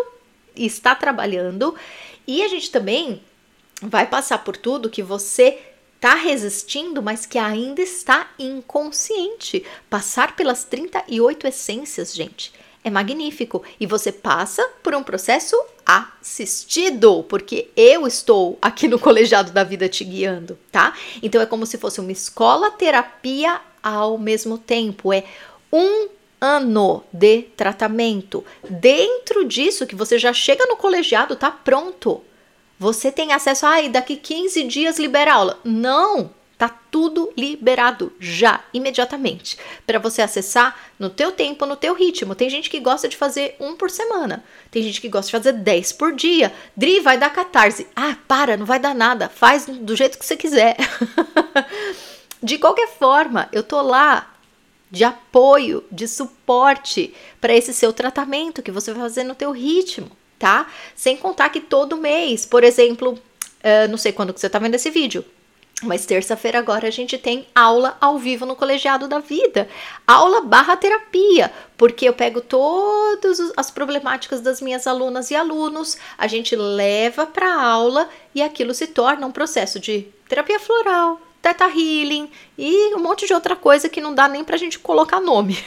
e 0.56 0.64
está 0.64 0.94
trabalhando, 0.94 1.74
e 2.26 2.42
a 2.42 2.48
gente 2.48 2.70
também 2.70 3.22
vai 3.82 4.06
passar 4.06 4.38
por 4.38 4.56
tudo 4.56 4.90
que 4.90 5.02
você 5.02 5.58
está 5.96 6.14
resistindo, 6.14 7.02
mas 7.02 7.26
que 7.26 7.38
ainda 7.38 7.80
está 7.80 8.30
inconsciente. 8.38 9.64
Passar 9.88 10.36
pelas 10.36 10.64
38 10.64 11.46
essências, 11.46 12.14
gente, 12.14 12.52
é 12.84 12.90
magnífico. 12.90 13.62
E 13.80 13.86
você 13.86 14.12
passa 14.12 14.62
por 14.82 14.94
um 14.94 15.02
processo 15.02 15.56
assistido, 15.84 17.24
porque 17.28 17.70
eu 17.74 18.06
estou 18.06 18.58
aqui 18.60 18.86
no 18.86 18.98
colegiado 18.98 19.50
da 19.50 19.64
vida 19.64 19.88
te 19.88 20.04
guiando, 20.04 20.58
tá? 20.70 20.94
Então 21.22 21.40
é 21.40 21.46
como 21.46 21.66
se 21.66 21.78
fosse 21.78 22.00
uma 22.00 22.12
escola 22.12 22.70
terapia 22.70 23.60
ao 23.82 24.18
mesmo 24.18 24.58
tempo. 24.58 25.12
É 25.12 25.24
um 25.72 26.08
ano 26.40 27.02
de 27.10 27.42
tratamento. 27.56 28.44
Dentro 28.68 29.44
disso 29.44 29.86
que 29.86 29.96
você 29.96 30.18
já 30.18 30.32
chega 30.32 30.66
no 30.66 30.76
colegiado, 30.76 31.36
tá 31.36 31.50
pronto. 31.50 32.20
Você 32.78 33.10
tem 33.10 33.32
acesso, 33.32 33.64
ai, 33.64 33.86
ah, 33.86 33.90
daqui 33.90 34.16
15 34.16 34.64
dias 34.64 34.98
libera 34.98 35.34
aula. 35.34 35.58
Não, 35.64 36.30
tá 36.56 36.68
tudo 36.68 37.32
liberado 37.36 38.12
já, 38.20 38.62
imediatamente, 38.72 39.58
para 39.86 39.98
você 39.98 40.22
acessar 40.22 40.76
no 40.98 41.10
teu 41.10 41.32
tempo, 41.32 41.66
no 41.66 41.76
teu 41.76 41.94
ritmo. 41.94 42.34
Tem 42.34 42.48
gente 42.48 42.70
que 42.70 42.80
gosta 42.80 43.08
de 43.08 43.16
fazer 43.16 43.56
um 43.58 43.74
por 43.74 43.90
semana, 43.90 44.44
tem 44.70 44.82
gente 44.82 45.00
que 45.00 45.08
gosta 45.08 45.26
de 45.26 45.32
fazer 45.32 45.52
10 45.52 45.92
por 45.92 46.14
dia. 46.14 46.52
Dri, 46.76 47.00
vai 47.00 47.18
dar 47.18 47.30
catarse. 47.30 47.86
Ah, 47.94 48.16
para, 48.28 48.56
não 48.56 48.66
vai 48.66 48.78
dar 48.78 48.94
nada, 48.94 49.28
faz 49.28 49.66
do 49.66 49.96
jeito 49.96 50.18
que 50.18 50.24
você 50.24 50.36
quiser. 50.36 50.76
de 52.42 52.58
qualquer 52.58 52.88
forma, 52.88 53.48
eu 53.52 53.62
tô 53.62 53.82
lá 53.82 54.30
de 54.90 55.02
apoio, 55.02 55.82
de 55.90 56.06
suporte 56.06 57.12
para 57.40 57.54
esse 57.54 57.74
seu 57.74 57.92
tratamento 57.92 58.62
que 58.62 58.70
você 58.70 58.92
vai 58.92 59.02
fazer 59.02 59.24
no 59.24 59.34
teu 59.34 59.50
ritmo, 59.50 60.08
tá? 60.38 60.70
Sem 60.94 61.16
contar 61.16 61.48
que 61.48 61.60
todo 61.60 61.96
mês, 61.96 62.46
por 62.46 62.62
exemplo, 62.62 63.12
uh, 63.12 63.88
não 63.90 63.98
sei 63.98 64.12
quando 64.12 64.32
que 64.32 64.38
você 64.38 64.46
está 64.46 64.60
vendo 64.60 64.76
esse 64.76 64.90
vídeo, 64.90 65.24
mas 65.82 66.06
terça-feira 66.06 66.58
agora 66.58 66.88
a 66.88 66.90
gente 66.90 67.18
tem 67.18 67.46
aula 67.54 67.96
ao 68.00 68.18
vivo 68.18 68.46
no 68.46 68.56
Colegiado 68.56 69.08
da 69.08 69.18
Vida. 69.18 69.68
Aula 70.06 70.42
barra 70.42 70.76
terapia, 70.76 71.52
porque 71.76 72.08
eu 72.08 72.12
pego 72.12 72.40
todas 72.40 73.52
as 73.56 73.70
problemáticas 73.70 74.40
das 74.40 74.60
minhas 74.60 74.86
alunas 74.86 75.30
e 75.30 75.34
alunos, 75.34 75.96
a 76.16 76.26
gente 76.26 76.54
leva 76.54 77.26
para 77.26 77.62
aula 77.62 78.08
e 78.34 78.42
aquilo 78.42 78.72
se 78.72 78.86
torna 78.86 79.26
um 79.26 79.32
processo 79.32 79.80
de 79.80 80.08
terapia 80.28 80.58
floral, 80.58 81.20
Teta 81.44 81.66
Healing 81.66 82.30
e 82.56 82.94
um 82.94 83.00
monte 83.00 83.26
de 83.26 83.34
outra 83.34 83.54
coisa 83.54 83.86
que 83.86 84.00
não 84.00 84.14
dá 84.14 84.26
nem 84.26 84.42
pra 84.42 84.56
gente 84.56 84.78
colocar 84.78 85.20
nome. 85.20 85.58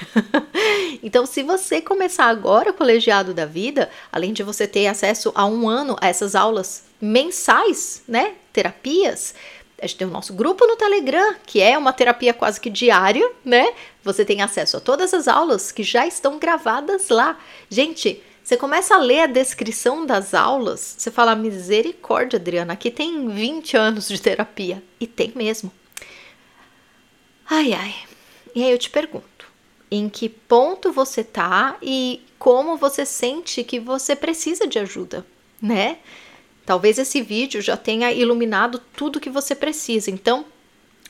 então, 1.04 1.24
se 1.24 1.44
você 1.44 1.80
começar 1.80 2.26
agora 2.26 2.72
o 2.72 2.74
colegiado 2.74 3.32
da 3.32 3.46
vida, 3.46 3.88
além 4.12 4.34
de 4.34 4.42
você 4.42 4.68
ter 4.68 4.88
acesso 4.88 5.32
a 5.36 5.46
um 5.46 5.70
ano 5.70 5.96
a 6.02 6.08
essas 6.08 6.34
aulas 6.34 6.86
mensais, 7.00 8.02
né? 8.08 8.34
Terapias. 8.52 9.36
A 9.82 9.86
gente 9.86 9.98
tem 9.98 10.08
o 10.08 10.12
nosso 10.12 10.34
grupo 10.34 10.66
no 10.66 10.76
Telegram, 10.76 11.36
que 11.46 11.62
é 11.62 11.78
uma 11.78 11.94
terapia 11.94 12.34
quase 12.34 12.60
que 12.60 12.70
diária, 12.70 13.32
né? 13.46 13.74
Você 14.04 14.26
tem 14.26 14.42
acesso 14.42 14.78
a 14.78 14.80
todas 14.80 15.14
as 15.14 15.28
aulas 15.28 15.72
que 15.72 15.84
já 15.84 16.08
estão 16.08 16.40
gravadas 16.40 17.10
lá. 17.10 17.38
Gente, 17.70 18.24
você 18.44 18.58
começa 18.58 18.96
a 18.96 18.98
ler 18.98 19.20
a 19.20 19.28
descrição 19.28 20.06
das 20.06 20.34
aulas, 20.34 20.96
você 20.98 21.12
fala, 21.12 21.36
misericórdia, 21.36 22.40
Adriana, 22.40 22.74
aqui 22.74 22.90
tem 22.90 23.28
20 23.28 23.76
anos 23.76 24.08
de 24.08 24.22
terapia. 24.22 24.82
E 25.00 25.06
tem 25.06 25.34
mesmo. 25.36 25.72
Ai, 27.50 27.74
ai. 27.74 27.96
E 28.56 28.64
aí 28.64 28.72
eu 28.72 28.78
te 28.78 28.90
pergunto, 28.90 29.46
em 29.92 30.10
que 30.10 30.28
ponto 30.28 30.92
você 30.92 31.24
tá 31.24 31.78
e 31.82 32.26
como 32.40 32.78
você 32.78 33.06
sente 33.06 33.64
que 33.64 33.80
você 33.80 34.16
precisa 34.16 34.66
de 34.66 34.80
ajuda, 34.80 35.26
né? 35.62 36.00
Talvez 36.68 37.00
esse 37.00 37.20
vídeo 37.20 37.64
já 37.64 37.76
tenha 37.76 38.12
iluminado 38.12 38.80
tudo 38.96 39.20
que 39.20 39.30
você 39.30 39.56
precisa. 39.56 40.12
Então, 40.12 40.46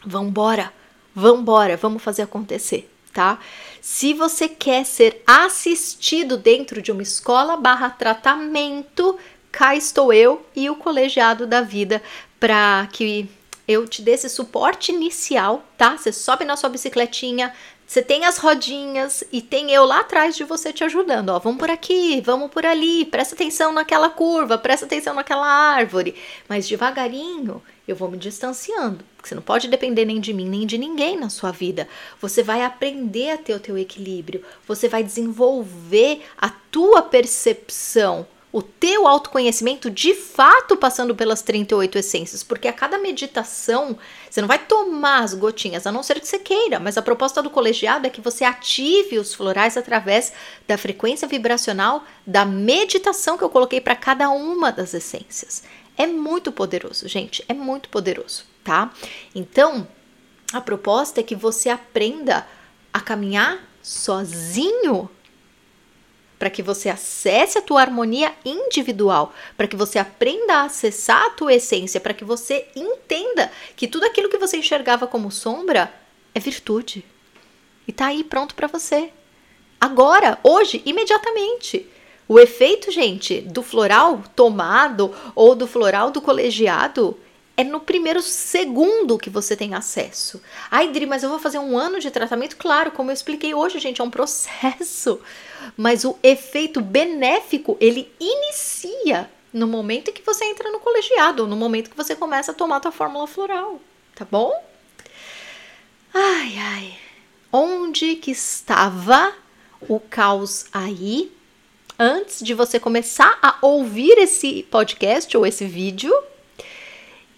vambora, 0.06 0.72
vambora, 1.14 1.76
vamos 1.76 2.02
fazer 2.02 2.22
acontecer 2.22 2.90
tá? 3.18 3.40
Se 3.82 4.14
você 4.14 4.48
quer 4.48 4.86
ser 4.86 5.24
assistido 5.26 6.38
dentro 6.38 6.84
de 6.84 6.92
uma 6.92 7.02
escola 7.02 7.58
barra 7.58 7.90
tratamento, 7.90 9.18
cá 9.52 9.76
estou 9.76 10.14
eu 10.14 10.46
e 10.56 10.70
o 10.70 10.76
colegiado 10.76 11.48
da 11.48 11.62
vida 11.62 12.00
para 12.40 12.88
que 12.94 13.28
eu 13.68 13.88
te 13.88 14.04
dê 14.04 14.12
esse 14.12 14.30
suporte 14.30 14.92
inicial, 14.92 15.64
tá? 15.76 15.98
Você 15.98 16.14
sobe 16.14 16.46
na 16.46 16.56
sua 16.56 16.70
bicicletinha, 16.70 17.52
você 17.88 18.02
tem 18.02 18.26
as 18.26 18.38
rodinhas 18.38 19.24
e 19.32 19.42
tem 19.42 19.72
eu 19.72 19.86
lá 19.86 20.02
atrás 20.02 20.36
de 20.36 20.44
você 20.44 20.74
te 20.74 20.84
ajudando. 20.84 21.30
Ó, 21.30 21.40
vamos 21.40 21.58
por 21.58 21.70
aqui, 21.70 22.20
vamos 22.20 22.52
por 22.52 22.66
ali, 22.66 23.06
presta 23.06 23.34
atenção 23.34 23.72
naquela 23.72 24.10
curva, 24.10 24.58
presta 24.58 24.86
atenção 24.86 25.14
naquela 25.14 25.48
árvore. 25.48 26.14
Mas 26.50 26.68
devagarinho 26.68 27.64
eu 27.88 27.96
vou 27.96 28.12
me 28.12 28.18
distanciando. 28.18 29.06
Você 29.24 29.34
não 29.34 29.42
pode 29.42 29.70
depender 29.70 30.04
nem 30.04 30.20
de 30.20 30.34
mim, 30.34 30.50
nem 30.50 30.68
de 30.68 30.78
ninguém 30.78 31.18
na 31.18 31.30
sua 31.30 31.52
vida. 31.52 31.88
Você 32.20 32.44
vai 32.44 32.62
aprender 32.62 33.32
a 33.32 33.38
ter 33.38 33.54
o 33.54 33.60
teu 33.60 33.78
equilíbrio. 33.78 34.44
Você 34.68 34.90
vai 34.90 35.02
desenvolver 35.02 36.24
a 36.38 36.50
tua 36.50 37.02
percepção 37.02 38.28
o 38.58 38.62
teu 38.64 39.06
autoconhecimento 39.06 39.88
de 39.88 40.16
fato 40.16 40.76
passando 40.76 41.14
pelas 41.14 41.44
38 41.44 42.00
essências, 42.00 42.42
porque 42.42 42.68
a 42.68 42.74
cada 42.74 42.98
meditação 42.98 43.96
você 44.28 44.42
não 44.42 44.48
vai 44.48 44.58
tomar 44.58 45.20
as 45.20 45.36
gotinhas, 45.36 45.86
a 45.86 45.92
não 45.92 46.02
ser 46.02 46.20
que 46.20 46.28
você 46.28 46.40
queira, 46.40 46.80
mas 46.80 46.98
a 46.98 47.04
proposta 47.04 47.40
do 47.44 47.52
colegiado 47.52 48.08
é 48.08 48.10
que 48.10 48.20
você 48.20 48.44
ative 48.44 49.20
os 49.20 49.32
florais 49.32 49.78
através 49.78 50.34
da 50.68 50.76
frequência 50.76 51.28
vibracional 51.28 52.04
da 52.26 52.46
meditação 52.46 53.38
que 53.38 53.44
eu 53.44 53.50
coloquei 53.52 53.80
para 53.80 53.96
cada 53.96 54.28
uma 54.32 54.72
das 54.72 54.92
essências. 54.92 55.62
É 55.96 56.08
muito 56.08 56.52
poderoso, 56.52 57.08
gente, 57.08 57.46
é 57.48 57.54
muito 57.54 57.90
poderoso, 57.90 58.44
tá? 58.64 58.92
Então, 59.36 59.88
a 60.52 60.60
proposta 60.60 61.20
é 61.20 61.24
que 61.24 61.36
você 61.36 61.70
aprenda 61.70 62.48
a 62.92 63.00
caminhar 63.00 63.60
sozinho 63.84 65.08
para 66.38 66.50
que 66.50 66.62
você 66.62 66.90
acesse 66.90 67.58
a 67.58 67.62
tua 67.62 67.82
harmonia 67.82 68.34
individual, 68.46 69.34
para 69.56 69.68
que 69.68 69.76
você 69.76 69.98
aprenda 69.98 70.56
a 70.56 70.64
acessar 70.64 71.26
a 71.26 71.30
tua 71.32 71.54
essência, 71.54 72.00
para 72.00 72.14
que 72.14 72.24
você 72.24 72.68
entenda 72.76 73.52
que 73.76 73.88
tudo 73.88 74.06
aquilo 74.06 74.30
que 74.30 74.38
você 74.38 74.58
enxergava 74.58 75.08
como 75.08 75.32
sombra 75.32 75.92
é 76.34 76.40
virtude. 76.40 77.04
E 77.88 77.92
tá 77.92 78.08
aí 78.08 78.24
pronto 78.24 78.54
para 78.54 78.68
você. 78.68 79.12
Agora, 79.80 80.40
hoje, 80.44 80.82
imediatamente. 80.86 81.88
O 82.28 82.40
efeito, 82.40 82.92
gente, 82.92 83.40
do 83.40 83.64
floral 83.64 84.22
tomado 84.36 85.16
ou 85.34 85.56
do 85.56 85.66
floral 85.66 86.12
do 86.12 86.22
colegiado 86.22 87.18
é 87.58 87.64
no 87.64 87.80
primeiro 87.80 88.22
segundo 88.22 89.18
que 89.18 89.32
você 89.32 89.56
tem 89.56 89.74
acesso. 89.74 90.40
Ai, 90.70 90.92
Dri, 90.92 91.08
mas 91.08 91.24
eu 91.24 91.30
vou 91.30 91.40
fazer 91.40 91.58
um 91.58 91.76
ano 91.76 92.00
de 92.00 92.12
tratamento? 92.12 92.56
Claro, 92.56 92.92
como 92.92 93.10
eu 93.10 93.16
expliquei 93.16 93.56
hoje, 93.56 93.80
gente, 93.80 94.00
é 94.00 94.04
um 94.04 94.12
processo. 94.12 95.20
Mas 95.76 96.06
o 96.06 96.16
efeito 96.22 96.80
benéfico, 96.80 97.76
ele 97.80 98.14
inicia 98.20 99.28
no 99.52 99.66
momento 99.66 100.10
em 100.10 100.14
que 100.14 100.22
você 100.22 100.46
entra 100.46 100.72
no 100.72 100.80
colegiado, 100.80 101.48
no 101.48 101.56
momento 101.56 101.90
que 101.90 101.98
você 101.98 102.16
começa 102.16 102.52
a 102.52 102.56
tomar 102.56 102.78
a 102.78 102.80
tua 102.80 102.92
fórmula 102.92 103.26
floral, 103.26 103.82
tá 104.14 104.26
bom? 104.30 104.54
Ai, 106.14 106.56
ai. 106.60 106.98
Onde 107.52 108.18
que 108.18 108.30
estava 108.30 109.34
o 109.82 110.00
caos 110.00 110.66
aí 110.72 111.32
antes 111.98 112.40
de 112.46 112.54
você 112.54 112.80
começar 112.80 113.40
a 113.42 113.58
ouvir 113.64 114.18
esse 114.20 114.62
podcast 114.70 115.36
ou 115.36 115.44
esse 115.44 115.66
vídeo? 115.66 116.14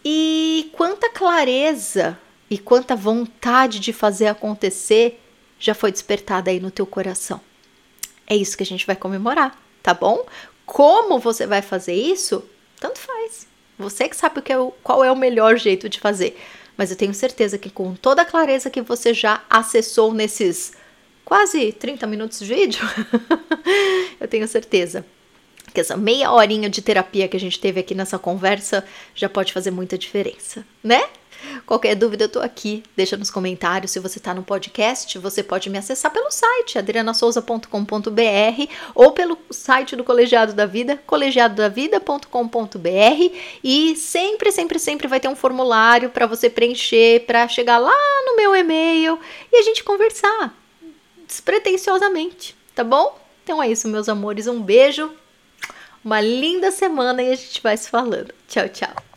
E 0.04 0.72
quanta 0.74 1.10
clareza 1.10 2.18
e 2.50 2.58
quanta 2.58 2.96
vontade 2.96 3.80
de 3.80 3.94
fazer 3.94 4.28
acontecer 4.28 5.22
já 5.60 5.74
foi 5.74 5.92
despertada 5.92 6.50
aí 6.50 6.60
no 6.60 6.72
teu 6.72 6.86
coração. 6.86 7.42
É 8.26 8.36
isso 8.36 8.56
que 8.56 8.64
a 8.64 8.66
gente 8.66 8.88
vai 8.88 8.96
comemorar, 8.96 9.58
tá 9.84 9.94
bom? 9.94 10.26
Como 10.66 11.20
você 11.20 11.46
vai 11.46 11.62
fazer 11.62 11.94
isso? 11.94 12.44
Tanto 12.80 13.00
faz. 13.00 13.48
Você 13.78 14.08
que 14.08 14.16
sabe 14.16 14.40
é 14.40 14.72
qual 14.84 15.04
é 15.04 15.12
o 15.12 15.16
melhor 15.16 15.58
jeito 15.58 15.90
de 15.90 16.00
fazer. 16.00 16.40
Mas 16.78 16.92
eu 16.92 16.98
tenho 16.98 17.14
certeza 17.14 17.58
que 17.58 17.70
com 17.70 17.94
toda 17.94 18.22
a 18.22 18.26
clareza 18.26 18.70
que 18.70 18.82
você 18.82 19.14
já 19.14 19.44
acessou 19.50 20.14
nesses 20.14 20.74
quase 21.26 21.74
30 21.74 22.08
minutos 22.08 22.40
de 22.40 22.54
vídeo, 22.54 22.82
eu 24.20 24.28
tenho 24.28 24.48
certeza 24.48 25.06
que 25.74 25.82
essa 25.82 25.98
meia 25.98 26.32
horinha 26.32 26.70
de 26.70 26.82
terapia 26.82 27.28
que 27.28 27.38
a 27.38 27.40
gente 27.40 27.60
teve 27.60 27.80
aqui 27.80 27.96
nessa 27.96 28.20
conversa 28.20 28.84
já 29.16 29.30
pode 29.30 29.54
fazer 29.54 29.72
muita 29.72 29.98
diferença, 29.98 30.66
né? 30.84 31.04
Qualquer 31.66 31.96
dúvida, 31.96 32.26
eu 32.26 32.30
tô 32.30 32.40
aqui. 32.40 32.84
Deixa 32.96 33.16
nos 33.16 33.32
comentários. 33.32 33.92
Se 33.92 34.00
você 34.00 34.20
tá 34.20 34.34
no 34.34 34.44
podcast, 34.44 35.18
você 35.18 35.42
pode 35.42 35.70
me 35.70 35.78
acessar 35.78 36.12
pelo 36.12 36.30
site 36.32 36.78
adrianasouza.com.br 36.78 38.68
ou 38.94 39.12
pelo 39.12 39.38
site 39.50 39.96
do 39.96 40.04
Colegiado 40.04 40.54
da 40.54 40.66
Vida, 40.66 41.02
colegiadodavida.com.br 41.08 43.36
e 43.64 43.96
sempre, 43.96 44.52
sempre, 44.52 44.80
sempre 44.80 45.08
vai 45.08 45.20
ter 45.20 45.28
um 45.28 45.36
formulário 45.36 46.10
para 46.10 46.26
você 46.26 46.50
preencher 46.50 47.26
para 47.26 47.48
chegar 47.48 47.78
lá 47.78 47.96
no 48.26 48.36
meu 48.36 48.56
e-mail 48.56 49.20
e 49.52 49.58
a 49.58 49.62
gente 49.62 49.84
conversar 49.84 50.56
despretensiosamente, 51.28 52.56
tá 52.74 52.84
bom? 52.84 53.18
Então 53.44 53.62
é 53.62 53.70
isso, 53.70 53.88
meus 53.88 54.10
amores. 54.10 54.48
Um 54.48 54.62
beijo 54.62 55.12
uma 56.04 56.22
linda 56.22 56.72
semana 56.72 57.22
e 57.22 57.32
a 57.32 57.36
gente 57.36 57.62
vai 57.62 57.78
se 57.78 57.90
falando. 57.90 58.34
Tchau, 58.48 58.68
tchau. 58.70 59.09